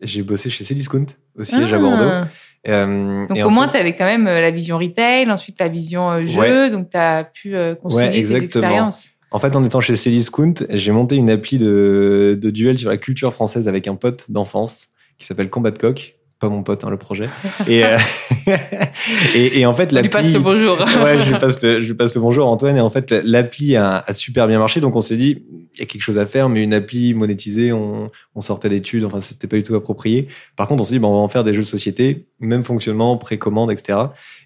J'ai 0.02 0.22
bossé 0.22 0.50
chez 0.50 0.66
Cdiscount, 0.66 1.06
aussi 1.38 1.56
à 1.56 1.80
Bordeaux. 1.80 2.04
Ah. 2.04 2.28
Euh, 2.68 3.26
donc 3.28 3.38
au 3.46 3.50
moins, 3.50 3.68
tu 3.68 3.78
avais 3.78 3.96
quand 3.96 4.06
même 4.06 4.28
euh, 4.28 4.42
la 4.42 4.52
vision 4.52 4.78
retail, 4.78 5.30
ensuite 5.32 5.60
la 5.60 5.68
vision 5.68 6.12
euh, 6.12 6.26
jeu, 6.26 6.70
donc 6.70 6.90
tu 6.90 6.98
as 6.98 7.24
pu 7.24 7.56
euh, 7.56 7.76
concilier 7.76 8.24
tes 8.24 8.36
expériences. 8.36 9.10
En 9.32 9.40
fait, 9.40 9.56
en 9.56 9.66
étant 9.66 9.82
chez 9.82 9.96
Cdiscount, 9.96 10.54
j'ai 10.70 10.92
monté 10.92 11.16
une 11.16 11.30
appli 11.30 11.58
de, 11.58 12.38
de 12.40 12.50
duel 12.52 12.78
sur 12.78 12.90
la 12.90 12.98
culture 12.98 13.34
française 13.34 13.68
avec 13.68 13.88
un 13.88 13.96
pote 13.96 14.30
d'enfance 14.30 14.88
qui 15.18 15.26
s'appelle 15.26 15.50
Combat 15.50 15.72
de 15.72 15.78
Coq 15.78 16.16
pas 16.44 16.50
mon 16.50 16.62
pote, 16.62 16.84
hein, 16.84 16.90
le 16.90 16.98
projet. 16.98 17.30
Et, 17.68 17.86
euh, 17.86 17.98
et, 19.34 19.60
et, 19.60 19.66
en 19.66 19.74
fait, 19.74 19.94
l'appli. 19.94 20.10
lui 20.10 20.10
passe 20.10 20.34
le 20.34 20.40
bonjour. 20.40 20.78
ouais, 21.04 21.20
je 21.20 21.32
lui 21.32 21.40
passe 21.40 21.64
le, 21.64 21.80
je 21.80 21.88
lui 21.88 21.94
passe 21.94 22.14
le 22.16 22.22
bonjour, 22.22 22.48
Antoine. 22.48 22.76
Et 22.76 22.82
en 22.82 22.90
fait, 22.90 23.12
l'appli 23.24 23.78
a, 23.78 24.04
a, 24.06 24.14
super 24.14 24.48
bien 24.48 24.60
marché. 24.60 24.82
Donc, 24.82 24.96
on 24.96 25.02
s'est 25.02 25.16
dit, 25.16 25.44
il 25.74 25.80
y 25.80 25.84
a 25.84 25.86
quelque 25.86 26.02
chose 26.02 26.18
à 26.18 26.26
faire, 26.26 26.50
mais 26.50 26.62
une 26.62 26.74
appli 26.74 27.14
monétisée, 27.14 27.72
on, 27.72 28.12
on 28.36 28.42
sortait 28.42 28.68
d'études. 28.68 29.06
Enfin, 29.06 29.22
c'était 29.22 29.48
pas 29.48 29.56
du 29.56 29.64
tout 29.64 29.74
approprié. 29.76 30.28
Par 30.58 30.68
contre, 30.68 30.82
on 30.82 30.84
s'est 30.84 31.00
dit, 31.00 31.06
on 31.06 31.14
va 31.14 31.18
en 31.18 31.30
faire 31.30 31.46
des 31.46 31.54
jeux 31.54 31.62
de 31.62 31.68
société, 31.68 32.26
même 32.42 32.64
fonctionnement, 32.64 33.16
précommande, 33.18 33.72
etc. 33.72 34.00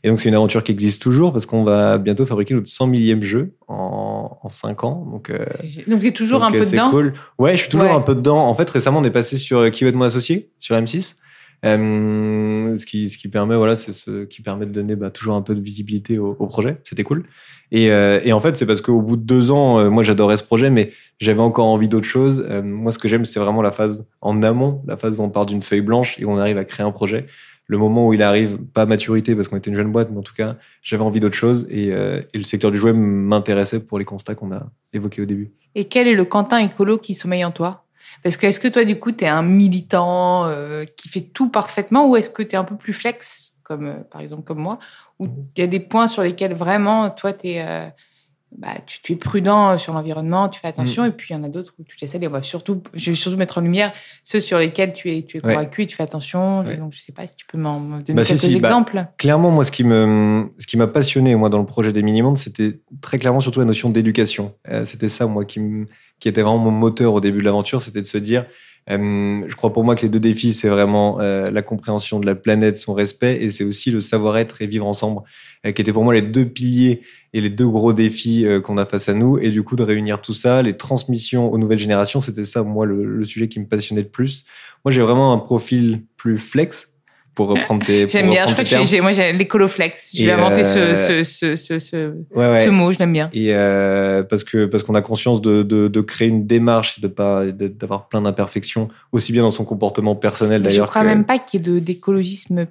Et 0.04 0.10
donc, 0.10 0.20
c'est 0.20 0.30
une 0.30 0.36
aventure 0.36 0.64
qui 0.64 0.72
existe 0.72 1.02
toujours 1.02 1.32
parce 1.32 1.48
qu'on 1.48 1.64
va 1.64 1.98
bientôt 1.98 2.28
fabriquer 2.28 2.54
notre 2.54 2.70
100 2.70 2.88
millième 2.88 3.24
jeu 3.24 3.56
en, 3.68 4.38
en 4.42 4.50
5 4.50 4.84
ans. 4.84 5.08
Donc, 5.12 5.32
euh, 5.32 5.46
donc, 5.88 6.02
tu 6.02 6.08
es 6.08 6.12
toujours 6.12 6.44
un 6.44 6.52
peu 6.52 6.60
dedans? 6.60 6.92
Cool. 6.92 7.14
Ouais, 7.40 7.54
je 7.54 7.62
suis 7.62 7.70
toujours 7.70 7.92
un 7.92 8.02
peu 8.02 8.14
dedans. 8.14 8.48
En 8.48 8.54
fait, 8.54 8.70
récemment, 8.70 9.00
on 9.00 9.04
est 9.04 9.10
passé 9.10 9.38
sur 9.38 9.72
Qui 9.72 9.84
veut 9.84 9.90
être 9.90 9.96
mon 9.96 10.06
associé 10.06 10.52
sur 10.60 10.76
M6. 10.76 11.16
Euh, 11.66 12.76
ce 12.76 12.86
qui 12.86 13.28
permet 13.30 13.56
voilà 13.56 13.76
c'est 13.76 13.92
ce 13.92 14.26
qui 14.26 14.44
permet 14.44 14.68
de 14.68 14.72
donner 14.72 14.96
bah, 14.96 15.10
toujours 15.10 15.36
un 15.36 15.42
peu 15.42 15.56
de 15.56 15.62
visibilité 15.62 16.20
au, 16.20 16.34
projet. 16.46 16.78
C'était 16.84 17.04
cool. 17.04 17.26
Et, 17.72 17.92
euh, 17.92 18.20
et 18.24 18.32
en 18.32 18.40
fait 18.40 18.56
c'est 18.56 18.66
parce 18.66 18.82
qu'au 18.82 19.02
bout 19.02 19.18
de 19.18 19.24
deux 19.24 19.50
ans 19.52 19.80
euh, 19.80 19.90
moi 19.90 20.04
j'adorais 20.04 20.38
ce 20.38 20.44
projet 20.44 20.70
mais 20.70 20.92
j'avais 21.20 21.42
encore 21.42 21.66
envie 21.66 21.88
d'autre 21.88 22.06
chose. 22.06 22.48
Moi 22.64 22.92
ce 22.92 23.00
que 23.00 23.08
j'aime 23.08 23.26
c'est 23.26 23.40
vraiment 23.40 23.62
la 23.62 23.72
phase 23.72 24.06
en 24.22 24.44
amont 24.44 24.82
la 24.88 24.98
phase 24.98 25.20
où 25.20 25.24
on 25.24 25.30
part 25.30 25.46
d'une 25.46 25.64
feuille 25.64 25.82
blanche 25.82 26.20
et 26.20 26.26
où 26.26 26.32
on 26.32 26.38
arrive 26.38 26.58
à 26.58 26.66
créer 26.66 26.86
un 26.86 26.92
projet. 26.92 27.26
Le 27.70 27.78
moment 27.78 28.08
où 28.08 28.14
il 28.14 28.24
arrive 28.24 28.58
pas 28.58 28.84
à 28.84 28.86
maturité 28.86 29.36
parce 29.36 29.48
qu'on 29.48 29.58
était 29.58 29.72
une 29.72 29.76
jeune 29.76 29.92
boîte 29.92 30.10
mais 30.12 30.20
en 30.20 30.24
tout 30.24 30.36
cas 30.36 30.58
j'avais 30.84 31.04
envie 31.04 31.20
d'autre 31.20 31.36
chose 31.36 31.68
et, 31.72 31.88
et 31.88 32.38
le 32.38 32.44
secteur 32.44 32.72
du 32.72 32.78
jouet 32.78 32.94
m'intéressait 32.94 33.80
pour 33.80 33.98
les 33.98 34.06
constats 34.06 34.36
qu'on 34.36 34.52
a 34.52 34.68
évoqués 34.94 35.24
au 35.24 35.26
début. 35.26 35.52
Et 35.74 35.86
quel 35.86 36.08
est 36.08 36.16
le 36.16 36.26
Quentin 36.26 36.60
écolo 36.60 36.98
qui 36.98 37.16
sommeille 37.16 37.44
en 37.44 37.52
toi? 37.52 37.87
Parce 38.24 38.38
que 38.38 38.46
est-ce 38.48 38.60
que 38.60 38.68
toi, 38.68 38.84
du 38.84 39.00
coup, 39.00 39.12
tu 39.12 39.26
es 39.26 39.28
un 39.28 39.44
militant 39.44 40.46
euh, 40.46 40.86
qui 40.86 41.10
fait 41.10 41.22
tout 41.22 41.50
parfaitement 41.50 42.08
ou 42.10 42.16
est-ce 42.16 42.30
que 42.30 42.44
tu 42.44 42.52
es 42.52 42.56
un 42.56 42.64
peu 42.64 42.76
plus 42.76 42.94
flex, 42.94 43.54
comme 43.64 43.86
euh, 43.86 44.00
par 44.12 44.22
exemple 44.22 44.44
comme 44.44 44.60
moi, 44.60 44.80
où 45.20 45.28
il 45.56 45.62
y 45.62 45.64
a 45.64 45.68
des 45.68 45.80
points 45.80 46.08
sur 46.08 46.24
lesquels 46.24 46.54
vraiment, 46.54 47.10
toi, 47.10 47.32
es, 47.44 47.62
euh, 47.62 47.88
bah, 48.56 48.70
tu, 48.86 49.02
tu, 49.02 49.14
es 49.14 49.16
prudent 49.16 49.78
sur 49.78 49.94
l'environnement, 49.94 50.50
tu 50.50 50.60
fais 50.60 50.68
attention, 50.68 51.04
mm. 51.04 51.08
et 51.08 51.12
puis 51.12 51.28
il 51.32 51.38
y 51.38 51.40
en 51.40 51.44
a 51.44 51.50
d'autres 51.50 51.74
où 51.80 51.84
tu 51.84 51.98
laisses 52.02 52.16
aller. 52.16 52.28
On 52.28 52.32
va 52.32 52.44
surtout, 52.44 52.82
je 52.94 53.12
vais 53.12 53.16
surtout 53.16 53.38
mettre 53.38 53.58
en 53.58 53.62
lumière 53.62 53.92
ceux 54.24 54.40
sur 54.40 54.58
lesquels 54.58 54.94
tu 54.94 55.12
es, 55.12 55.24
tu 55.24 55.38
es 55.38 55.40
convaincu 55.42 55.84
et 55.84 55.88
tu 55.88 55.96
fais 55.96 56.04
attention. 56.04 56.64
Donc, 56.64 56.94
je 56.94 57.00
sais 57.00 57.12
pas 57.12 57.28
si 57.28 57.36
tu 57.36 57.46
peux 57.46 57.58
m'en 57.58 57.80
donner 57.80 58.14
bah, 58.14 58.24
quelques 58.24 58.60
bah, 58.60 58.70
exemples. 58.70 59.06
clairement, 59.18 59.52
moi, 59.52 59.66
ce 59.66 59.72
qui 59.72 59.84
me, 59.84 60.50
ce 60.60 60.68
qui 60.68 60.78
m'a 60.78 60.88
passionné, 60.88 61.36
moi, 61.36 61.50
dans 61.50 61.60
le 61.60 61.66
projet 61.66 61.92
des 61.92 62.04
mini-mondes, 62.04 62.38
c'était 62.38 62.80
très 63.02 63.20
clairement 63.20 63.40
surtout 63.40 63.60
la 63.60 63.66
notion 63.66 63.90
d'éducation. 63.90 64.56
c'était 64.86 65.10
ça, 65.10 65.28
moi, 65.28 65.46
qui 65.46 65.60
me 65.60 65.86
qui 66.20 66.28
était 66.28 66.42
vraiment 66.42 66.58
mon 66.58 66.72
moteur 66.72 67.14
au 67.14 67.22
début 67.22 67.40
de 67.40 67.46
l'aventure, 67.46 67.82
c'était 67.82 68.02
de 68.02 68.08
se 68.08 68.18
dire, 68.18 68.46
euh, 68.90 69.44
je 69.48 69.56
crois 69.56 69.74
pour 69.74 69.84
moi 69.84 69.96
que 69.96 70.02
les 70.02 70.10
deux 70.10 70.20
défis, 70.20 70.54
c'est 70.54 70.70
vraiment 70.70 71.20
euh, 71.20 71.52
la 71.52 71.62
compréhension 71.62 72.20
de 72.20 72.26
la 72.26 72.36
planète, 72.36 72.78
son 72.78 72.94
respect, 72.94 73.38
et 73.42 73.52
c'est 73.52 73.64
aussi 73.64 73.92
le 73.92 74.00
savoir-être 74.00 74.62
et 74.62 74.68
vivre 74.68 74.86
ensemble, 74.86 75.22
euh, 75.66 75.72
qui 75.72 75.82
étaient 75.82 75.94
pour 75.94 76.04
moi 76.04 76.14
les 76.14 76.22
deux 76.22 76.46
piliers 76.46 77.02
et 77.34 77.42
les 77.42 77.50
deux 77.50 77.68
gros 77.68 77.94
défis 77.94 78.46
euh, 78.46 78.62
qu'on 78.62 78.78
a 78.78 78.86
face 78.86 79.10
à 79.10 79.14
nous. 79.14 79.38
Et 79.40 79.50
du 79.50 79.64
coup, 79.64 79.76
de 79.76 79.84
réunir 79.84 80.22
tout 80.22 80.34
ça, 80.34 80.62
les 80.62 80.78
transmissions 80.78 81.52
aux 81.52 81.58
nouvelles 81.58 81.80
générations, 81.80 82.22
c'était 82.22 82.46
ça, 82.46 82.64
moi, 82.64 82.86
le, 82.86 83.04
le, 83.04 83.26
sujet 83.26 83.50
qui 83.50 83.60
me 83.60 83.68
passionnait 83.68 84.04
le 84.04 84.10
plus. 84.10 84.46
Moi, 84.86 84.92
j'ai 84.92 85.02
vraiment 85.02 85.34
un 85.34 85.40
profil 85.40 86.04
plus 86.16 86.38
flex, 86.38 86.90
pour 87.38 87.50
reprendre 87.50 87.86
tes. 87.86 88.08
J'aime 88.08 88.32
bien. 88.32 88.48
Je 88.48 88.54
crois 88.54 88.64
que 88.64 88.88
j'ai, 88.88 89.00
moi, 89.00 89.12
j'ai 89.12 89.32
l'écoloflex. 89.32 90.10
Je 90.18 90.26
vais 90.26 90.32
inventer 90.32 90.64
ce, 90.64 91.24
ce, 91.24 91.56
ce, 91.56 91.78
ce, 91.78 92.10
ouais, 92.36 92.50
ouais. 92.50 92.66
ce 92.66 92.70
mot. 92.72 92.92
Je 92.92 92.98
l'aime 92.98 93.14
bien. 93.14 93.30
Et 93.32 93.54
euh, 93.54 94.24
parce 94.24 94.44
que 94.44 94.66
parce 94.66 94.84
qu'on 94.84 94.96
a 94.96 95.04
conscience 95.04 95.40
de, 95.40 95.62
de, 95.62 95.88
de, 95.88 96.02
créer 96.02 96.30
une 96.30 96.48
démarche, 96.48 97.00
de 97.00 97.08
pas 97.08 97.46
d'avoir 97.46 98.08
plein 98.08 98.24
d'imperfections, 98.24 98.90
aussi 99.12 99.32
bien 99.32 99.44
dans 99.44 99.52
son 99.52 99.66
comportement 99.66 100.16
personnel 100.16 100.64
d'ailleurs. 100.64 100.88
Je 100.88 100.90
crois 100.90 101.04
même 101.04 101.26
pas 101.26 101.38
qu'il 101.38 101.68
y 101.68 101.78
ait 101.78 101.80
d'écologisme 101.80 102.66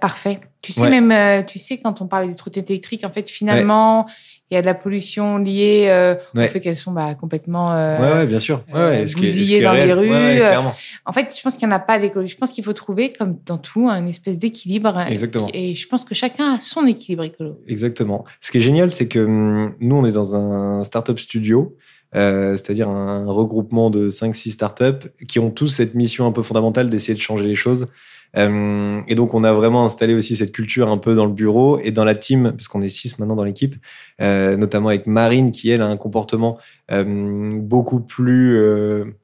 parfait. 0.00 0.40
Tu 0.60 0.72
sais 0.72 0.88
même, 0.88 1.10
euh, 1.10 1.42
tu 1.42 1.58
sais 1.58 1.78
quand 1.78 2.00
on 2.02 2.06
parle 2.06 2.28
des 2.28 2.36
trottinettes 2.36 2.70
électriques, 2.70 3.04
en 3.04 3.10
fait, 3.10 3.28
finalement 3.28 4.06
il 4.52 4.54
y 4.54 4.58
a 4.58 4.60
de 4.60 4.66
la 4.66 4.74
pollution 4.74 5.38
liée 5.38 5.86
euh, 5.88 6.14
au 6.36 6.40
fait 6.40 6.60
qu'elles 6.60 6.76
sont 6.76 6.92
bah, 6.92 7.14
complètement 7.14 7.72
euh, 7.72 7.98
ouais, 7.98 8.12
ouais, 8.18 8.26
bien 8.26 8.38
sûr. 8.38 8.62
Ouais, 8.72 9.02
euh, 9.02 9.06
bousillées 9.16 9.62
dans 9.62 9.72
les 9.72 9.92
rues. 9.94 10.10
en 11.06 11.12
fait, 11.12 11.34
je 11.34 11.42
pense 11.42 11.56
qu'il 11.56 11.66
n'y 11.66 11.72
en 11.72 11.76
a 11.76 11.80
pas 11.80 11.98
d'écologie. 11.98 12.32
Je 12.32 12.36
pense 12.36 12.52
qu'il 12.52 12.62
faut 12.62 12.74
trouver, 12.74 13.14
comme 13.14 13.38
dans 13.46 13.56
tout, 13.56 13.88
une 13.88 14.08
espèce 14.08 14.36
d'équilibre. 14.36 15.00
Exactement. 15.08 15.48
Et 15.54 15.74
je 15.74 15.88
pense 15.88 16.04
que 16.04 16.14
chacun 16.14 16.52
a 16.52 16.60
son 16.60 16.86
équilibre 16.86 17.24
écolo. 17.24 17.58
Exactement. 17.66 18.26
Ce 18.40 18.50
qui 18.50 18.58
est 18.58 18.62
génial, 18.62 18.90
c'est 18.90 19.08
que 19.08 19.20
hum, 19.20 19.74
nous, 19.80 19.96
on 19.96 20.04
est 20.04 20.12
dans 20.12 20.36
un 20.36 20.84
startup 20.84 21.18
studio. 21.18 21.74
Euh, 22.14 22.58
c'est-à-dire 22.58 22.90
un 22.90 23.24
regroupement 23.24 23.88
de 23.88 24.10
5-6 24.10 24.50
startups 24.50 25.08
qui 25.26 25.38
ont 25.38 25.50
tous 25.50 25.68
cette 25.68 25.94
mission 25.94 26.26
un 26.26 26.32
peu 26.32 26.42
fondamentale 26.42 26.90
d'essayer 26.90 27.14
de 27.14 27.20
changer 27.20 27.46
les 27.46 27.54
choses. 27.54 27.86
Euh, 28.36 29.00
et 29.08 29.14
donc, 29.14 29.34
on 29.34 29.44
a 29.44 29.52
vraiment 29.52 29.84
installé 29.84 30.14
aussi 30.14 30.36
cette 30.36 30.52
culture 30.52 30.88
un 30.88 30.96
peu 30.96 31.14
dans 31.14 31.26
le 31.26 31.32
bureau 31.32 31.78
et 31.82 31.90
dans 31.90 32.04
la 32.04 32.14
team, 32.14 32.52
parce 32.52 32.68
qu'on 32.68 32.82
est 32.82 32.88
six 32.88 33.18
maintenant 33.18 33.36
dans 33.36 33.44
l'équipe, 33.44 33.76
euh, 34.20 34.56
notamment 34.56 34.88
avec 34.88 35.06
Marine, 35.06 35.50
qui 35.50 35.70
elle 35.70 35.82
a 35.82 35.86
un 35.86 35.96
comportement 35.96 36.58
euh, 36.90 37.52
beaucoup 37.54 38.00
plus, 38.00 38.58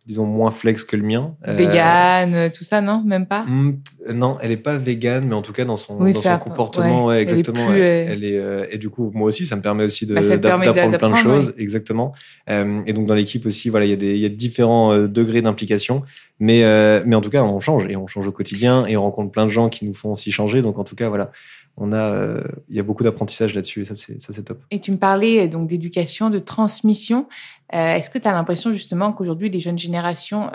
disons, 0.06 0.26
moins 0.26 0.50
flex 0.50 0.84
que 0.84 0.96
le 0.96 1.02
mien. 1.02 1.34
Vegan, 1.44 2.50
tout 2.50 2.64
ça, 2.64 2.80
non? 2.80 3.02
Même 3.04 3.26
pas? 3.26 3.44
Hmm, 3.46 3.78
Non, 4.12 4.36
elle 4.42 4.50
est 4.50 4.56
pas 4.56 4.78
vegan, 4.78 5.26
mais 5.26 5.34
en 5.34 5.42
tout 5.42 5.52
cas 5.52 5.64
dans 5.64 5.76
son, 5.76 5.98
dans 5.98 6.20
son 6.20 6.38
comportement, 6.38 7.06
ouais, 7.06 7.22
exactement. 7.22 7.72
Elle 7.72 8.24
est, 8.24 8.34
elle, 8.34 8.68
et 8.70 8.78
du 8.78 8.90
coup, 8.90 9.10
moi 9.14 9.28
aussi, 9.28 9.46
ça 9.46 9.56
me 9.56 9.62
permet 9.62 9.84
aussi 9.84 10.06
bah, 10.06 10.20
d'apprendre 10.36 10.98
plein 10.98 11.10
de 11.10 11.16
choses, 11.16 11.54
exactement. 11.56 12.12
et 12.48 12.92
donc 12.92 13.06
dans 13.06 13.14
l'équipe 13.14 13.46
aussi, 13.46 13.70
voilà, 13.70 13.86
il 13.86 14.02
y 14.02 14.18
y 14.18 14.26
a 14.26 14.28
différents 14.28 14.96
degrés 14.98 15.42
d'implication. 15.42 16.02
Mais, 16.40 16.62
mais 17.04 17.16
en 17.16 17.20
tout 17.20 17.30
cas, 17.30 17.42
on 17.42 17.58
change 17.60 17.86
et 17.88 17.96
on 17.96 18.06
change 18.06 18.28
au 18.28 18.32
quotidien 18.32 18.86
et 18.86 18.96
rencontre 18.98 19.30
plein 19.30 19.44
de 19.46 19.50
gens 19.50 19.68
qui 19.68 19.84
nous 19.84 19.94
font 19.94 20.12
aussi 20.12 20.32
changer. 20.32 20.62
Donc, 20.62 20.78
en 20.78 20.84
tout 20.84 20.96
cas, 20.96 21.08
voilà, 21.08 21.30
on 21.76 21.92
a, 21.92 22.12
euh, 22.12 22.42
il 22.68 22.76
y 22.76 22.80
a 22.80 22.82
beaucoup 22.82 23.04
d'apprentissage 23.04 23.54
là-dessus 23.54 23.82
et 23.82 23.84
ça, 23.84 23.94
c'est, 23.94 24.42
top. 24.44 24.60
Et 24.70 24.80
tu 24.80 24.92
me 24.92 24.96
parlais 24.96 25.44
euh, 25.44 25.48
donc 25.48 25.68
d'éducation, 25.68 26.30
de 26.30 26.38
transmission. 26.38 27.26
est-ce 27.70 28.10
que 28.10 28.18
tu 28.18 28.28
as 28.28 28.32
l'impression 28.32 28.72
justement 28.72 29.12
qu'aujourd'hui, 29.12 29.50
les 29.50 29.60
jeunes 29.60 29.78
générations, 29.78 30.50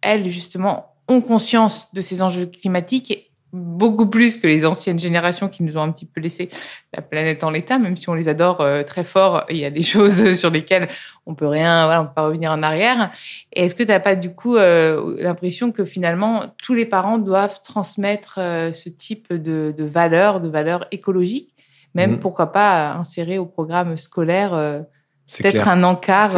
elles, 0.00 0.30
justement, 0.30 0.94
ont 1.08 1.20
conscience 1.20 1.92
de 1.92 2.00
ces 2.00 2.22
enjeux 2.22 2.46
climatiques 2.46 3.31
beaucoup 3.52 4.08
plus 4.08 4.38
que 4.38 4.46
les 4.46 4.64
anciennes 4.64 4.98
générations 4.98 5.48
qui 5.48 5.62
nous 5.62 5.76
ont 5.76 5.82
un 5.82 5.92
petit 5.92 6.06
peu 6.06 6.20
laissé 6.20 6.48
la 6.94 7.02
planète 7.02 7.44
en 7.44 7.50
l'état, 7.50 7.78
même 7.78 7.96
si 7.96 8.08
on 8.08 8.14
les 8.14 8.28
adore 8.28 8.62
euh, 8.62 8.82
très 8.82 9.04
fort, 9.04 9.44
il 9.50 9.58
y 9.58 9.64
a 9.66 9.70
des 9.70 9.82
choses 9.82 10.32
sur 10.34 10.50
lesquelles 10.50 10.88
on 11.26 11.34
peut 11.34 11.46
rien, 11.46 11.84
voilà, 11.84 12.02
on 12.02 12.06
peut 12.06 12.14
pas 12.14 12.26
revenir 12.26 12.50
en 12.50 12.62
arrière. 12.62 13.10
Et 13.52 13.64
est-ce 13.64 13.74
que 13.74 13.82
tu 13.82 13.90
n'as 13.90 14.00
pas 14.00 14.16
du 14.16 14.30
coup 14.30 14.56
euh, 14.56 15.16
l'impression 15.20 15.70
que 15.70 15.84
finalement 15.84 16.44
tous 16.56 16.72
les 16.72 16.86
parents 16.86 17.18
doivent 17.18 17.60
transmettre 17.62 18.36
euh, 18.38 18.72
ce 18.72 18.88
type 18.88 19.32
de, 19.32 19.74
de 19.76 19.84
valeurs, 19.84 20.40
de 20.40 20.48
valeurs 20.48 20.86
écologiques, 20.90 21.54
même 21.94 22.12
mmh. 22.12 22.20
pourquoi 22.20 22.52
pas 22.52 22.94
insérer 22.94 23.36
au 23.36 23.44
programme 23.44 23.98
scolaire 23.98 24.52
peut-être 25.28 25.68
un 25.68 25.82
encart 25.82 26.30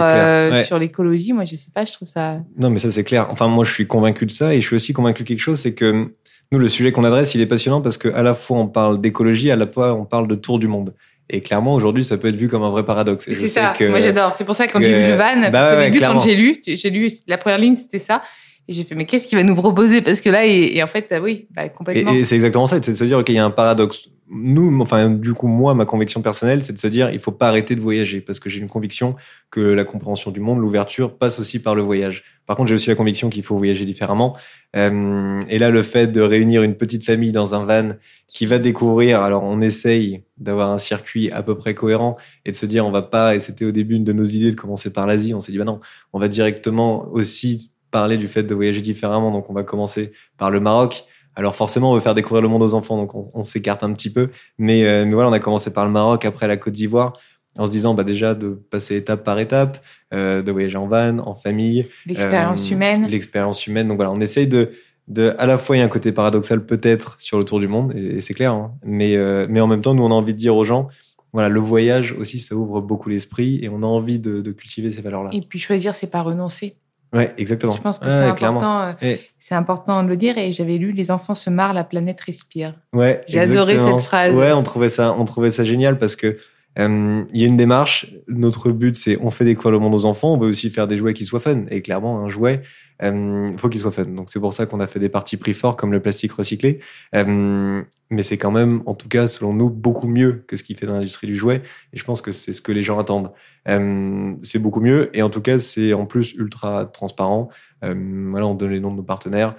sur 0.64 0.80
l'écologie? 0.80 1.32
Moi, 1.32 1.44
je 1.44 1.54
sais 1.54 1.70
pas, 1.72 1.84
je 1.84 1.92
trouve 1.92 2.08
ça. 2.08 2.40
Non, 2.58 2.70
mais 2.70 2.80
ça 2.80 2.90
c'est 2.90 3.04
clair. 3.04 3.28
Enfin, 3.30 3.46
moi, 3.46 3.64
je 3.64 3.70
suis 3.70 3.86
convaincu 3.86 4.26
de 4.26 4.32
ça 4.32 4.52
et 4.52 4.60
je 4.60 4.66
suis 4.66 4.74
aussi 4.74 4.92
convaincu 4.92 5.22
de 5.22 5.28
quelque 5.28 5.38
chose, 5.38 5.60
c'est 5.60 5.74
que 5.74 6.12
nous, 6.52 6.58
le 6.58 6.68
sujet 6.68 6.92
qu'on 6.92 7.04
adresse, 7.04 7.34
il 7.34 7.40
est 7.40 7.46
passionnant 7.46 7.80
parce 7.80 7.98
qu'à 7.98 8.22
la 8.22 8.34
fois 8.34 8.58
on 8.58 8.66
parle 8.66 9.00
d'écologie, 9.00 9.50
à 9.50 9.56
la 9.56 9.66
fois 9.66 9.94
on 9.94 10.04
parle 10.04 10.28
de 10.28 10.34
tour 10.34 10.58
du 10.58 10.68
monde. 10.68 10.94
Et 11.30 11.40
clairement, 11.40 11.74
aujourd'hui, 11.74 12.04
ça 12.04 12.18
peut 12.18 12.28
être 12.28 12.36
vu 12.36 12.48
comme 12.48 12.62
un 12.62 12.70
vrai 12.70 12.84
paradoxe. 12.84 13.24
C'est 13.26 13.48
ça. 13.48 13.74
Que, 13.76 13.88
Moi, 13.88 14.00
j'adore. 14.00 14.34
C'est 14.34 14.44
pour 14.44 14.54
ça 14.54 14.66
que 14.66 14.72
quand 14.72 14.82
j'ai 14.82 14.92
vu 14.92 15.08
le 15.08 15.14
van, 15.14 15.50
bah 15.50 15.78
au 15.78 15.80
début, 15.80 15.98
quand 16.00 16.20
j'ai 16.20 16.36
lu, 16.36 16.60
j'ai 16.66 16.90
lu 16.90 17.10
la 17.26 17.38
première 17.38 17.58
ligne, 17.58 17.76
c'était 17.76 17.98
ça. 17.98 18.22
Et 18.66 18.72
j'ai 18.72 18.84
fait, 18.84 18.94
mais 18.94 19.04
qu'est-ce 19.04 19.28
qu'il 19.28 19.36
va 19.36 19.44
nous 19.44 19.54
proposer? 19.54 20.00
Parce 20.00 20.20
que 20.20 20.30
là, 20.30 20.46
et, 20.46 20.82
en 20.82 20.86
fait, 20.86 21.14
oui, 21.22 21.48
bah, 21.50 21.68
complètement. 21.68 22.12
Et, 22.12 22.24
c'est 22.24 22.34
exactement 22.34 22.66
ça, 22.66 22.80
c'est 22.82 22.92
de 22.92 22.96
se 22.96 23.04
dire, 23.04 23.18
OK, 23.18 23.28
il 23.28 23.34
y 23.34 23.38
a 23.38 23.44
un 23.44 23.50
paradoxe. 23.50 24.08
Nous, 24.30 24.80
enfin, 24.80 25.10
du 25.10 25.34
coup, 25.34 25.48
moi, 25.48 25.74
ma 25.74 25.84
conviction 25.84 26.22
personnelle, 26.22 26.64
c'est 26.64 26.72
de 26.72 26.78
se 26.78 26.86
dire, 26.86 27.10
il 27.10 27.18
faut 27.18 27.30
pas 27.30 27.48
arrêter 27.48 27.76
de 27.76 27.82
voyager, 27.82 28.22
parce 28.22 28.40
que 28.40 28.48
j'ai 28.48 28.60
une 28.60 28.68
conviction 28.68 29.16
que 29.50 29.60
la 29.60 29.84
compréhension 29.84 30.30
du 30.30 30.40
monde, 30.40 30.60
l'ouverture, 30.60 31.18
passe 31.18 31.38
aussi 31.38 31.58
par 31.58 31.74
le 31.74 31.82
voyage. 31.82 32.24
Par 32.46 32.56
contre, 32.56 32.70
j'ai 32.70 32.74
aussi 32.74 32.88
la 32.88 32.94
conviction 32.94 33.28
qu'il 33.28 33.42
faut 33.42 33.56
voyager 33.56 33.84
différemment. 33.84 34.34
Euh, 34.76 35.40
et 35.50 35.58
là, 35.58 35.68
le 35.68 35.82
fait 35.82 36.06
de 36.06 36.22
réunir 36.22 36.62
une 36.62 36.74
petite 36.74 37.04
famille 37.04 37.32
dans 37.32 37.54
un 37.54 37.66
van 37.66 37.96
qui 38.26 38.46
va 38.46 38.58
découvrir, 38.58 39.20
alors 39.20 39.44
on 39.44 39.60
essaye 39.60 40.24
d'avoir 40.38 40.70
un 40.70 40.78
circuit 40.78 41.30
à 41.30 41.42
peu 41.42 41.56
près 41.56 41.74
cohérent 41.74 42.16
et 42.44 42.50
de 42.50 42.56
se 42.56 42.66
dire, 42.66 42.84
on 42.86 42.90
va 42.90 43.02
pas, 43.02 43.36
et 43.36 43.40
c'était 43.40 43.64
au 43.64 43.70
début 43.70 43.96
une 43.96 44.04
de 44.04 44.12
nos 44.12 44.24
idées 44.24 44.50
de 44.50 44.56
commencer 44.56 44.90
par 44.90 45.06
l'Asie, 45.06 45.34
on 45.34 45.40
s'est 45.40 45.52
dit, 45.52 45.58
bah 45.58 45.64
non, 45.64 45.80
on 46.12 46.18
va 46.18 46.28
directement 46.28 47.06
aussi 47.12 47.70
parler 47.94 48.16
du 48.16 48.26
fait 48.26 48.42
de 48.42 48.54
voyager 48.54 48.80
différemment, 48.80 49.30
donc 49.30 49.48
on 49.48 49.54
va 49.54 49.62
commencer 49.62 50.12
par 50.36 50.50
le 50.50 50.58
Maroc. 50.58 51.04
Alors 51.36 51.54
forcément, 51.54 51.92
on 51.92 51.94
veut 51.94 52.00
faire 52.00 52.14
découvrir 52.14 52.42
le 52.42 52.48
monde 52.48 52.62
aux 52.62 52.74
enfants, 52.74 52.96
donc 52.96 53.12
on, 53.14 53.44
s'écarte 53.44 53.84
un 53.84 53.92
petit 53.92 54.10
peu. 54.10 54.30
Mais, 54.58 54.84
euh, 54.84 55.04
mais 55.04 55.14
voilà, 55.14 55.30
on 55.30 55.32
a 55.32 55.38
commencé 55.38 55.72
par 55.72 55.84
le 55.84 55.92
Maroc, 55.92 56.24
après 56.24 56.48
la 56.48 56.56
Côte 56.56 56.74
d'Ivoire 56.74 57.14
en 57.56 57.66
se 57.66 57.70
disant 57.70 57.94
bah 57.94 58.04
déjà 58.04 58.34
de 58.34 58.48
passer 58.70 58.96
étape 58.96 59.24
par 59.24 59.38
étape, 59.38 59.82
euh, 60.12 60.42
de 60.42 60.50
voyager 60.50 60.76
en 60.76 60.86
van, 60.86 61.18
en 61.18 61.34
famille, 61.34 61.86
l'expérience 62.06 62.68
euh, 62.68 62.74
humaine, 62.74 63.06
l'expérience 63.08 63.66
humaine. 63.66 63.88
Donc 63.88 63.96
voilà, 63.96 64.10
on 64.10 64.20
essaye 64.20 64.48
de, 64.48 64.72
de 65.08 65.32
à 65.38 65.46
la 65.46 65.58
fois 65.58 65.76
il 65.76 65.80
y 65.80 65.82
a 65.82 65.84
un 65.84 65.88
côté 65.88 66.12
paradoxal 66.12 66.64
peut-être 66.66 67.20
sur 67.20 67.38
le 67.38 67.44
tour 67.44 67.60
du 67.60 67.68
monde 67.68 67.92
et, 67.94 68.20
c'est 68.20 68.34
clair, 68.34 68.52
hein, 68.52 68.74
mais 68.84 69.16
euh, 69.16 69.46
mais 69.48 69.60
en 69.60 69.66
même 69.66 69.82
temps 69.82 69.94
nous 69.94 70.02
on 70.02 70.10
a 70.10 70.14
envie 70.14 70.34
de 70.34 70.38
dire 70.38 70.56
aux 70.56 70.64
gens 70.64 70.88
voilà 71.32 71.48
le 71.48 71.60
voyage 71.60 72.12
aussi 72.18 72.40
ça 72.40 72.54
ouvre 72.54 72.80
beaucoup 72.80 73.08
l'esprit 73.08 73.60
et 73.62 73.68
on 73.68 73.82
a 73.82 73.86
envie 73.86 74.18
de, 74.18 74.40
de 74.40 74.52
cultiver 74.52 74.90
ces 74.90 75.02
valeurs 75.02 75.22
là. 75.22 75.30
Et 75.32 75.40
puis 75.40 75.58
choisir 75.58 75.94
c'est 75.94 76.10
pas 76.10 76.22
renoncer. 76.22 76.76
Ouais, 77.14 77.32
exactement. 77.38 77.72
Je 77.72 77.80
pense 77.80 77.98
que 77.98 78.10
c'est 78.10 78.24
important. 78.24 78.92
Euh, 79.02 79.16
c'est 79.38 79.54
important 79.54 80.02
de 80.02 80.08
le 80.08 80.16
dire. 80.16 80.36
Et 80.36 80.52
j'avais 80.52 80.78
lu 80.78 80.90
"Les 80.92 81.10
enfants 81.10 81.34
se 81.34 81.48
marrent, 81.48 81.72
la 81.72 81.84
planète 81.84 82.20
respire". 82.20 82.74
Ouais. 82.92 83.22
J'ai 83.28 83.38
adoré 83.40 83.78
cette 83.78 84.00
phrase. 84.00 84.34
Ouais, 84.34 84.52
on 84.52 84.62
trouvait 84.62 84.88
ça, 84.88 85.14
on 85.16 85.24
trouvait 85.24 85.50
ça 85.50 85.64
génial 85.64 85.98
parce 85.98 86.16
que 86.16 86.36
euh, 86.78 87.24
il 87.32 87.40
y 87.40 87.44
a 87.44 87.46
une 87.46 87.56
démarche. 87.56 88.14
Notre 88.28 88.70
but, 88.70 88.96
c'est 88.96 89.18
on 89.20 89.30
fait 89.30 89.44
découvrir 89.44 89.72
le 89.72 89.78
monde 89.78 89.94
aux 89.94 90.04
enfants. 90.04 90.34
On 90.34 90.38
veut 90.38 90.48
aussi 90.48 90.70
faire 90.70 90.88
des 90.88 90.96
jouets 90.96 91.14
qui 91.14 91.24
soient 91.24 91.40
fun. 91.40 91.64
Et 91.70 91.82
clairement, 91.82 92.20
un 92.20 92.28
jouet, 92.28 92.62
euh, 93.02 93.56
faut 93.56 93.68
qu'il 93.68 93.80
soit 93.80 93.90
fun. 93.90 94.04
Donc 94.04 94.30
c'est 94.30 94.40
pour 94.40 94.52
ça 94.52 94.66
qu'on 94.66 94.80
a 94.80 94.86
fait 94.86 95.00
des 95.00 95.08
parties 95.08 95.36
pris 95.36 95.54
forts 95.54 95.76
comme 95.76 95.92
le 95.92 96.00
plastique 96.00 96.32
recyclé. 96.32 96.80
Euh, 97.14 97.82
mais 98.10 98.22
c'est 98.22 98.38
quand 98.38 98.50
même, 98.50 98.82
en 98.86 98.94
tout 98.94 99.08
cas, 99.08 99.26
selon 99.26 99.52
nous, 99.52 99.70
beaucoup 99.70 100.06
mieux 100.06 100.44
que 100.46 100.56
ce 100.56 100.62
qui 100.62 100.74
fait 100.74 100.86
dans 100.86 100.94
l'industrie 100.94 101.26
du 101.26 101.36
jouet. 101.36 101.62
Et 101.92 101.98
je 101.98 102.04
pense 102.04 102.22
que 102.22 102.32
c'est 102.32 102.52
ce 102.52 102.60
que 102.60 102.72
les 102.72 102.82
gens 102.82 102.98
attendent. 102.98 103.32
Euh, 103.68 104.34
c'est 104.42 104.58
beaucoup 104.58 104.80
mieux. 104.80 105.16
Et 105.16 105.22
en 105.22 105.30
tout 105.30 105.40
cas, 105.40 105.58
c'est 105.58 105.92
en 105.92 106.06
plus 106.06 106.32
ultra 106.34 106.86
transparent. 106.86 107.48
Voilà, 107.82 108.46
on 108.46 108.54
donne 108.54 108.70
les 108.70 108.80
noms 108.80 108.92
de 108.92 108.96
nos 108.96 109.02
partenaires. 109.02 109.56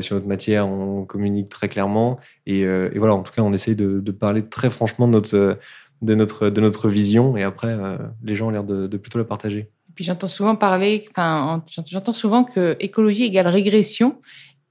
Sur 0.00 0.16
notre 0.16 0.26
matière, 0.26 0.66
on 0.66 1.04
communique 1.04 1.50
très 1.50 1.68
clairement. 1.68 2.18
Et, 2.46 2.64
voilà, 2.96 3.14
en 3.14 3.22
tout 3.22 3.34
cas, 3.34 3.42
on 3.42 3.52
essaye 3.52 3.76
de 3.76 4.12
parler 4.12 4.46
très 4.46 4.70
franchement 4.70 5.06
de 5.06 5.12
notre 5.12 5.58
de 6.02 6.14
notre, 6.14 6.50
de 6.50 6.60
notre 6.60 6.88
vision. 6.88 7.36
Et 7.36 7.42
après, 7.42 7.68
euh, 7.68 7.96
les 8.22 8.36
gens 8.36 8.48
ont 8.48 8.50
l'air 8.50 8.64
de, 8.64 8.96
plutôt 8.96 9.18
la 9.18 9.24
partager. 9.24 9.70
Puis 9.94 10.04
j'entends 10.04 10.28
souvent 10.28 10.56
parler, 10.56 11.06
enfin, 11.10 11.64
j'entends 11.86 12.12
souvent 12.12 12.44
que 12.44 12.76
écologie 12.80 13.24
égale 13.24 13.48
régression. 13.48 14.20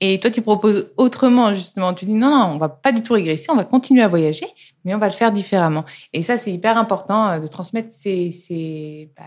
Et 0.02 0.20
toi, 0.20 0.30
tu 0.30 0.42
proposes 0.42 0.92
autrement, 0.98 1.54
justement. 1.54 1.94
Tu 1.94 2.06
dis 2.06 2.14
non, 2.14 2.30
non, 2.30 2.54
on 2.54 2.58
va 2.58 2.70
pas 2.70 2.92
du 2.92 3.02
tout 3.02 3.14
régresser, 3.14 3.48
on 3.50 3.56
va 3.56 3.64
continuer 3.64 4.02
à 4.02 4.08
voyager, 4.08 4.46
mais 4.84 4.94
on 4.94 4.98
va 4.98 5.08
le 5.08 5.14
faire 5.14 5.32
différemment. 5.32 5.86
Et 6.14 6.22
ça, 6.22 6.38
c'est 6.38 6.52
hyper 6.52 6.78
important 6.78 7.28
euh, 7.28 7.40
de 7.40 7.48
transmettre 7.48 7.92
ces, 7.92 8.32
ces, 8.32 9.10
bah, 9.18 9.24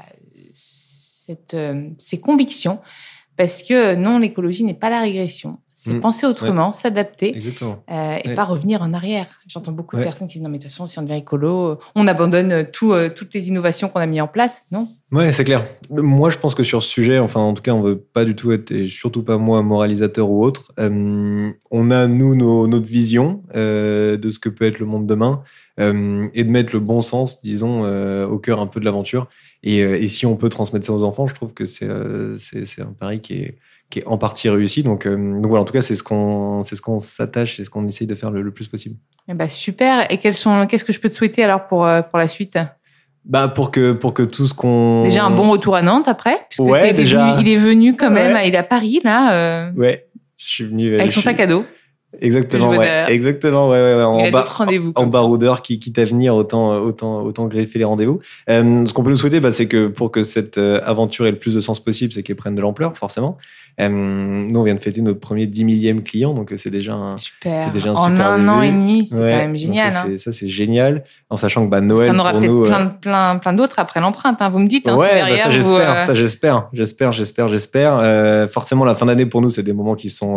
cette, 0.52 1.54
euh, 1.54 1.88
ces 1.96 2.20
convictions, 2.20 2.80
parce 3.36 3.62
que 3.62 3.94
non, 3.94 4.18
l'écologie 4.18 4.62
n'est 4.62 4.74
pas 4.74 4.90
la 4.90 5.00
régression. 5.00 5.58
C'est 5.80 5.94
mm. 5.94 6.00
penser 6.00 6.26
autrement, 6.26 6.72
s'adapter 6.72 7.40
euh, 7.62 8.16
et 8.24 8.34
pas 8.34 8.42
revenir 8.42 8.82
en 8.82 8.92
arrière. 8.92 9.26
J'entends 9.46 9.70
beaucoup 9.70 9.96
de 9.96 10.02
personnes 10.02 10.26
qui 10.26 10.38
disent 10.38 10.42
non 10.42 10.48
mais 10.48 10.58
de 10.58 10.64
toute 10.64 10.72
façon 10.72 10.88
si 10.88 10.98
on 10.98 11.02
devient 11.02 11.18
écolo, 11.18 11.78
on 11.94 12.08
abandonne 12.08 12.66
tout, 12.72 12.92
euh, 12.92 13.08
toutes 13.14 13.32
les 13.32 13.46
innovations 13.46 13.88
qu'on 13.88 14.00
a 14.00 14.06
mis 14.06 14.20
en 14.20 14.26
place, 14.26 14.62
non 14.72 14.88
Ouais, 15.12 15.30
c'est 15.30 15.44
clair. 15.44 15.64
Moi, 15.88 16.30
je 16.30 16.38
pense 16.38 16.56
que 16.56 16.64
sur 16.64 16.82
ce 16.82 16.88
sujet, 16.88 17.20
enfin 17.20 17.38
en 17.38 17.54
tout 17.54 17.62
cas, 17.62 17.70
on 17.70 17.80
veut 17.80 17.96
pas 17.96 18.24
du 18.24 18.34
tout 18.34 18.50
être, 18.50 18.72
et 18.72 18.88
surtout 18.88 19.22
pas 19.22 19.38
moi, 19.38 19.62
moralisateur 19.62 20.28
ou 20.28 20.44
autre. 20.44 20.72
Euh, 20.80 21.48
on 21.70 21.90
a 21.92 22.08
nous 22.08 22.34
nos, 22.34 22.66
notre 22.66 22.86
vision 22.86 23.44
de 23.54 24.28
ce 24.28 24.38
que 24.40 24.48
peut 24.48 24.64
être 24.64 24.80
le 24.80 24.86
monde 24.86 25.06
demain 25.06 25.44
et 25.78 25.84
de 26.44 26.50
mettre 26.50 26.74
le 26.74 26.80
bon 26.80 27.02
sens, 27.02 27.40
disons, 27.40 27.84
au 28.24 28.38
cœur 28.38 28.60
un 28.60 28.66
peu 28.66 28.80
de 28.80 28.84
l'aventure. 28.84 29.28
Et, 29.62 29.78
et, 29.78 30.08
si 30.08 30.26
on 30.26 30.36
peut 30.36 30.48
transmettre 30.48 30.86
ça 30.86 30.92
aux 30.92 31.04
enfants, 31.04 31.28
je 31.28 31.34
trouve 31.34 31.54
que 31.54 31.66
c'est 31.66 31.88
c'est 32.36 32.82
un 32.82 32.94
pari 32.98 33.20
qui 33.20 33.34
est 33.34 33.58
qui 33.90 34.00
est 34.00 34.06
en 34.06 34.18
partie 34.18 34.48
réussi. 34.50 34.82
Donc, 34.82 35.06
euh, 35.06 35.16
donc 35.16 35.46
voilà, 35.46 35.62
en 35.62 35.64
tout 35.64 35.72
cas, 35.72 35.82
c'est 35.82 35.96
ce 35.96 36.02
qu'on 36.02 36.62
c'est 36.62 36.76
ce 36.76 36.82
qu'on 36.82 36.98
s'attache, 36.98 37.56
c'est 37.56 37.64
ce 37.64 37.70
qu'on 37.70 37.86
essaye 37.86 38.06
de 38.06 38.14
faire 38.14 38.30
le, 38.30 38.50
plus 38.50 38.68
possible. 38.68 38.96
Ben, 39.28 39.48
super. 39.48 40.10
Et 40.12 40.18
quels 40.18 40.34
sont 40.34 40.66
qu'est-ce 40.66 40.84
que 40.84 40.92
je 40.92 41.00
peux 41.00 41.08
te 41.08 41.16
souhaiter 41.16 41.42
alors 41.44 41.66
pour 41.66 41.86
euh, 41.86 42.02
pour 42.02 42.18
la 42.18 42.28
suite? 42.28 42.58
Bah 43.24 43.48
pour 43.48 43.70
que 43.70 43.92
pour 43.92 44.14
que 44.14 44.22
tout 44.22 44.46
ce 44.46 44.54
qu'on 44.54 45.02
déjà 45.02 45.24
un 45.24 45.30
bon 45.30 45.50
retour 45.50 45.74
à 45.74 45.82
Nantes 45.82 46.08
après 46.08 46.38
ouais 46.58 46.94
déjà 46.94 47.36
il 47.40 47.48
est 47.48 47.58
venu 47.58 47.94
quand 47.94 48.10
même 48.10 48.38
il 48.46 48.54
est 48.54 48.56
à 48.56 48.62
Paris 48.62 49.00
là 49.04 49.66
euh... 49.68 49.72
ouais 49.76 50.06
je 50.38 50.48
suis 50.48 50.64
venu 50.64 50.94
avec 50.98 51.12
son 51.12 51.20
sac 51.20 51.38
à 51.40 51.46
dos 51.46 51.62
Exactement, 52.22 52.70
ouais. 52.70 52.78
de- 53.06 53.10
Exactement, 53.10 53.68
ouais, 53.68 53.76
ouais. 53.76 53.98
Il 53.98 54.02
En, 54.02 54.18
a 54.24 54.30
ba- 54.30 54.40
d'autres 54.40 54.56
rendez-vous. 54.56 54.92
en 54.94 55.06
baroudeur 55.06 55.60
qui 55.60 55.78
quitte 55.78 55.98
à 55.98 56.06
venir, 56.06 56.34
autant, 56.34 56.76
autant, 56.78 57.20
autant 57.22 57.46
greffer 57.48 57.78
les 57.78 57.84
rendez-vous. 57.84 58.20
Euh, 58.48 58.86
ce 58.86 58.94
qu'on 58.94 59.02
peut 59.02 59.10
nous 59.10 59.18
souhaiter, 59.18 59.40
bah, 59.40 59.52
c'est 59.52 59.68
que 59.68 59.88
pour 59.88 60.10
que 60.10 60.22
cette 60.22 60.56
aventure 60.56 61.26
ait 61.26 61.30
le 61.32 61.38
plus 61.38 61.54
de 61.54 61.60
sens 61.60 61.80
possible, 61.84 62.14
c'est 62.14 62.22
qu'elle 62.22 62.36
prenne 62.36 62.54
de 62.54 62.62
l'ampleur, 62.62 62.96
forcément. 62.96 63.36
Euh, 63.80 63.88
nous, 63.88 64.58
on 64.58 64.64
vient 64.64 64.74
de 64.74 64.80
fêter 64.80 65.00
notre 65.02 65.20
premier 65.20 65.46
10 65.46 65.64
millième 65.64 66.02
client, 66.02 66.34
donc 66.34 66.52
euh, 66.52 66.56
c'est 66.56 66.70
déjà 66.70 66.94
un, 66.94 67.16
Super. 67.16 67.66
c'est 67.66 67.72
déjà 67.72 67.90
un 67.90 67.94
en 67.94 68.06
super 68.08 68.26
un 68.26 68.48
an 68.48 68.60
et 68.62 68.70
demi, 68.70 69.06
c'est 69.08 69.14
Ouais, 69.14 69.30
quand 69.30 69.36
même 69.36 69.56
génial. 69.56 69.92
Ça, 69.92 70.00
hein. 70.00 70.04
c'est- 70.08 70.18
ça, 70.18 70.32
c'est 70.32 70.48
génial. 70.48 71.04
En 71.30 71.36
sachant 71.36 71.64
que 71.64 71.70
bah, 71.70 71.80
Noël, 71.80 72.10
T'en 72.12 72.18
auras 72.18 72.32
pour 72.32 72.40
peut-être 72.40 72.50
nous, 72.52 72.64
euh, 72.64 72.68
plein, 72.68 72.86
plein, 72.86 73.38
plein 73.38 73.52
d'autres 73.52 73.78
après 73.78 74.00
l'empreinte. 74.00 74.38
Hein. 74.40 74.48
Vous 74.48 74.58
me 74.58 74.66
dites, 74.66 74.88
hein, 74.88 74.96
ouais, 74.96 75.20
bah, 75.22 75.36
ça 75.36 75.50
j'espère, 75.50 75.90
euh, 76.00 76.04
ça 76.06 76.14
j'espère, 76.14 76.68
j'espère, 76.72 77.12
j'espère, 77.12 77.48
j'espère. 77.48 77.98
Euh, 78.02 78.48
forcément, 78.48 78.84
la 78.84 78.94
fin 78.96 79.06
d'année 79.06 79.26
pour 79.26 79.42
nous, 79.42 79.50
c'est 79.50 79.62
des 79.62 79.72
moments 79.72 79.94
qui 79.94 80.10
sont 80.10 80.34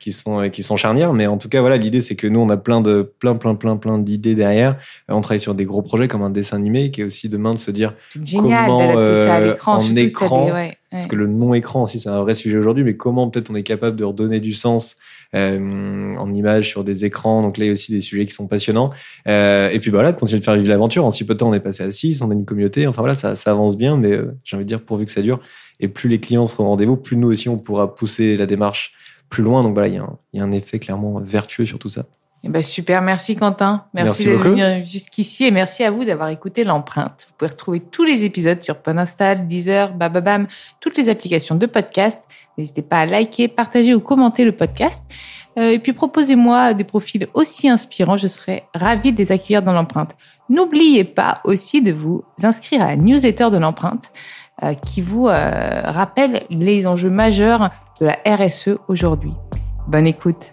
qui 0.00 0.12
sont 0.12 0.48
qui 0.50 0.62
sont 0.62 0.76
charnières, 0.76 1.12
mais 1.12 1.26
en 1.26 1.36
tout 1.36 1.48
cas 1.50 1.60
voilà, 1.60 1.76
l'idée 1.76 2.00
c'est 2.00 2.16
que 2.16 2.26
nous 2.26 2.40
on 2.40 2.48
a 2.48 2.56
plein 2.56 2.80
de 2.80 3.12
plein 3.18 3.34
plein 3.36 3.54
plein 3.56 3.76
plein 3.76 3.98
d'idées 3.98 4.34
derrière. 4.34 4.76
On 5.08 5.20
travaille 5.20 5.40
sur 5.40 5.54
des 5.54 5.64
gros 5.66 5.82
projets 5.82 6.08
comme 6.08 6.22
un 6.22 6.30
dessin 6.30 6.56
animé 6.56 6.90
qui 6.90 7.02
est 7.02 7.04
aussi 7.04 7.28
demain 7.28 7.52
de 7.52 7.58
se 7.58 7.70
dire 7.70 7.92
génial 8.24 8.66
comment, 8.66 8.94
ça 8.94 9.34
à 9.34 9.40
l'écran. 9.40 9.74
en 9.76 9.96
écran, 9.96 10.46
des- 10.46 10.52
ouais. 10.52 10.76
Parce 10.90 11.06
que 11.06 11.16
le 11.16 11.26
non 11.26 11.54
écran 11.54 11.82
aussi 11.84 12.00
c'est 12.00 12.08
un 12.08 12.20
vrai 12.22 12.34
sujet 12.34 12.58
aujourd'hui, 12.58 12.82
mais 12.84 12.96
comment 12.96 13.28
peut-être 13.30 13.50
on 13.50 13.54
est 13.54 13.62
capable 13.62 13.96
de 13.96 14.04
redonner 14.04 14.40
du 14.40 14.52
sens 14.54 14.96
euh, 15.34 16.16
en 16.16 16.32
images 16.34 16.68
sur 16.68 16.82
des 16.84 17.04
écrans? 17.04 17.42
Donc 17.42 17.58
là 17.58 17.64
il 17.64 17.68
y 17.68 17.70
a 17.70 17.72
aussi 17.72 17.92
des 17.92 18.00
sujets 18.00 18.26
qui 18.26 18.32
sont 18.32 18.46
passionnants. 18.46 18.90
Euh, 19.28 19.70
et 19.70 19.78
puis 19.78 19.90
bah, 19.90 19.98
voilà, 19.98 20.12
de 20.12 20.18
continuer 20.18 20.40
de 20.40 20.44
faire 20.44 20.56
vivre 20.56 20.68
l'aventure. 20.68 21.04
En 21.04 21.10
si 21.10 21.24
peu 21.24 21.34
de 21.34 21.38
temps 21.38 21.50
on 21.50 21.54
est 21.54 21.60
passé 21.60 21.82
à 21.84 21.92
6, 21.92 22.22
on 22.22 22.30
a 22.30 22.34
une 22.34 22.44
communauté. 22.44 22.86
Enfin 22.86 23.02
voilà, 23.02 23.14
ça, 23.14 23.36
ça 23.36 23.50
avance 23.52 23.76
bien, 23.76 23.96
mais 23.96 24.12
euh, 24.12 24.36
j'ai 24.44 24.56
envie 24.56 24.64
de 24.64 24.68
dire 24.68 24.80
pourvu 24.82 25.06
que 25.06 25.12
ça 25.12 25.22
dure. 25.22 25.40
Et 25.78 25.88
plus 25.88 26.08
les 26.08 26.20
clients 26.20 26.46
seront 26.46 26.64
au 26.64 26.68
rendez-vous, 26.68 26.96
plus 26.96 27.16
nous 27.16 27.28
aussi 27.30 27.48
on 27.48 27.56
pourra 27.58 27.94
pousser 27.94 28.36
la 28.36 28.46
démarche 28.46 28.92
plus 29.28 29.42
loin. 29.42 29.62
Donc 29.62 29.74
voilà, 29.74 29.88
il 29.88 29.94
y, 29.94 29.98
a 29.98 30.02
un- 30.02 30.18
il 30.32 30.38
y 30.38 30.40
a 30.40 30.44
un 30.44 30.52
effet 30.52 30.78
clairement 30.78 31.20
vertueux 31.20 31.66
sur 31.66 31.78
tout 31.78 31.88
ça. 31.88 32.04
Eh 32.42 32.48
ben, 32.48 32.62
super, 32.62 33.02
merci 33.02 33.36
Quentin. 33.36 33.84
Merci 33.92 34.26
Merci, 34.26 34.44
d'être 34.44 34.56
venu 34.56 34.86
jusqu'ici 34.86 35.44
et 35.44 35.50
merci 35.50 35.84
à 35.84 35.90
vous 35.90 36.04
d'avoir 36.04 36.30
écouté 36.30 36.64
l'empreinte. 36.64 37.26
Vous 37.28 37.34
pouvez 37.36 37.50
retrouver 37.50 37.80
tous 37.80 38.04
les 38.04 38.24
épisodes 38.24 38.62
sur 38.62 38.78
Podinstall, 38.78 39.46
Deezer, 39.46 39.92
Bababam, 39.92 40.46
toutes 40.80 40.96
les 40.96 41.10
applications 41.10 41.54
de 41.54 41.66
podcast. 41.66 42.22
N'hésitez 42.56 42.82
pas 42.82 43.00
à 43.00 43.06
liker, 43.06 43.48
partager 43.48 43.94
ou 43.94 44.00
commenter 44.00 44.44
le 44.44 44.52
podcast. 44.52 45.02
Euh, 45.58 45.72
et 45.72 45.78
puis 45.78 45.92
proposez-moi 45.92 46.74
des 46.74 46.84
profils 46.84 47.26
aussi 47.34 47.68
inspirants, 47.68 48.16
je 48.16 48.28
serai 48.28 48.64
ravie 48.74 49.12
de 49.12 49.18
les 49.18 49.32
accueillir 49.32 49.62
dans 49.62 49.72
l'empreinte. 49.72 50.16
N'oubliez 50.48 51.04
pas 51.04 51.40
aussi 51.44 51.82
de 51.82 51.92
vous 51.92 52.24
inscrire 52.42 52.82
à 52.82 52.86
la 52.86 52.96
newsletter 52.96 53.50
de 53.50 53.58
l'empreinte 53.58 54.12
euh, 54.62 54.74
qui 54.74 55.02
vous 55.02 55.26
euh, 55.26 55.82
rappelle 55.84 56.38
les 56.50 56.86
enjeux 56.86 57.10
majeurs 57.10 57.70
de 58.00 58.06
la 58.06 58.18
RSE 58.26 58.78
aujourd'hui. 58.88 59.32
Bonne 59.88 60.06
écoute. 60.06 60.52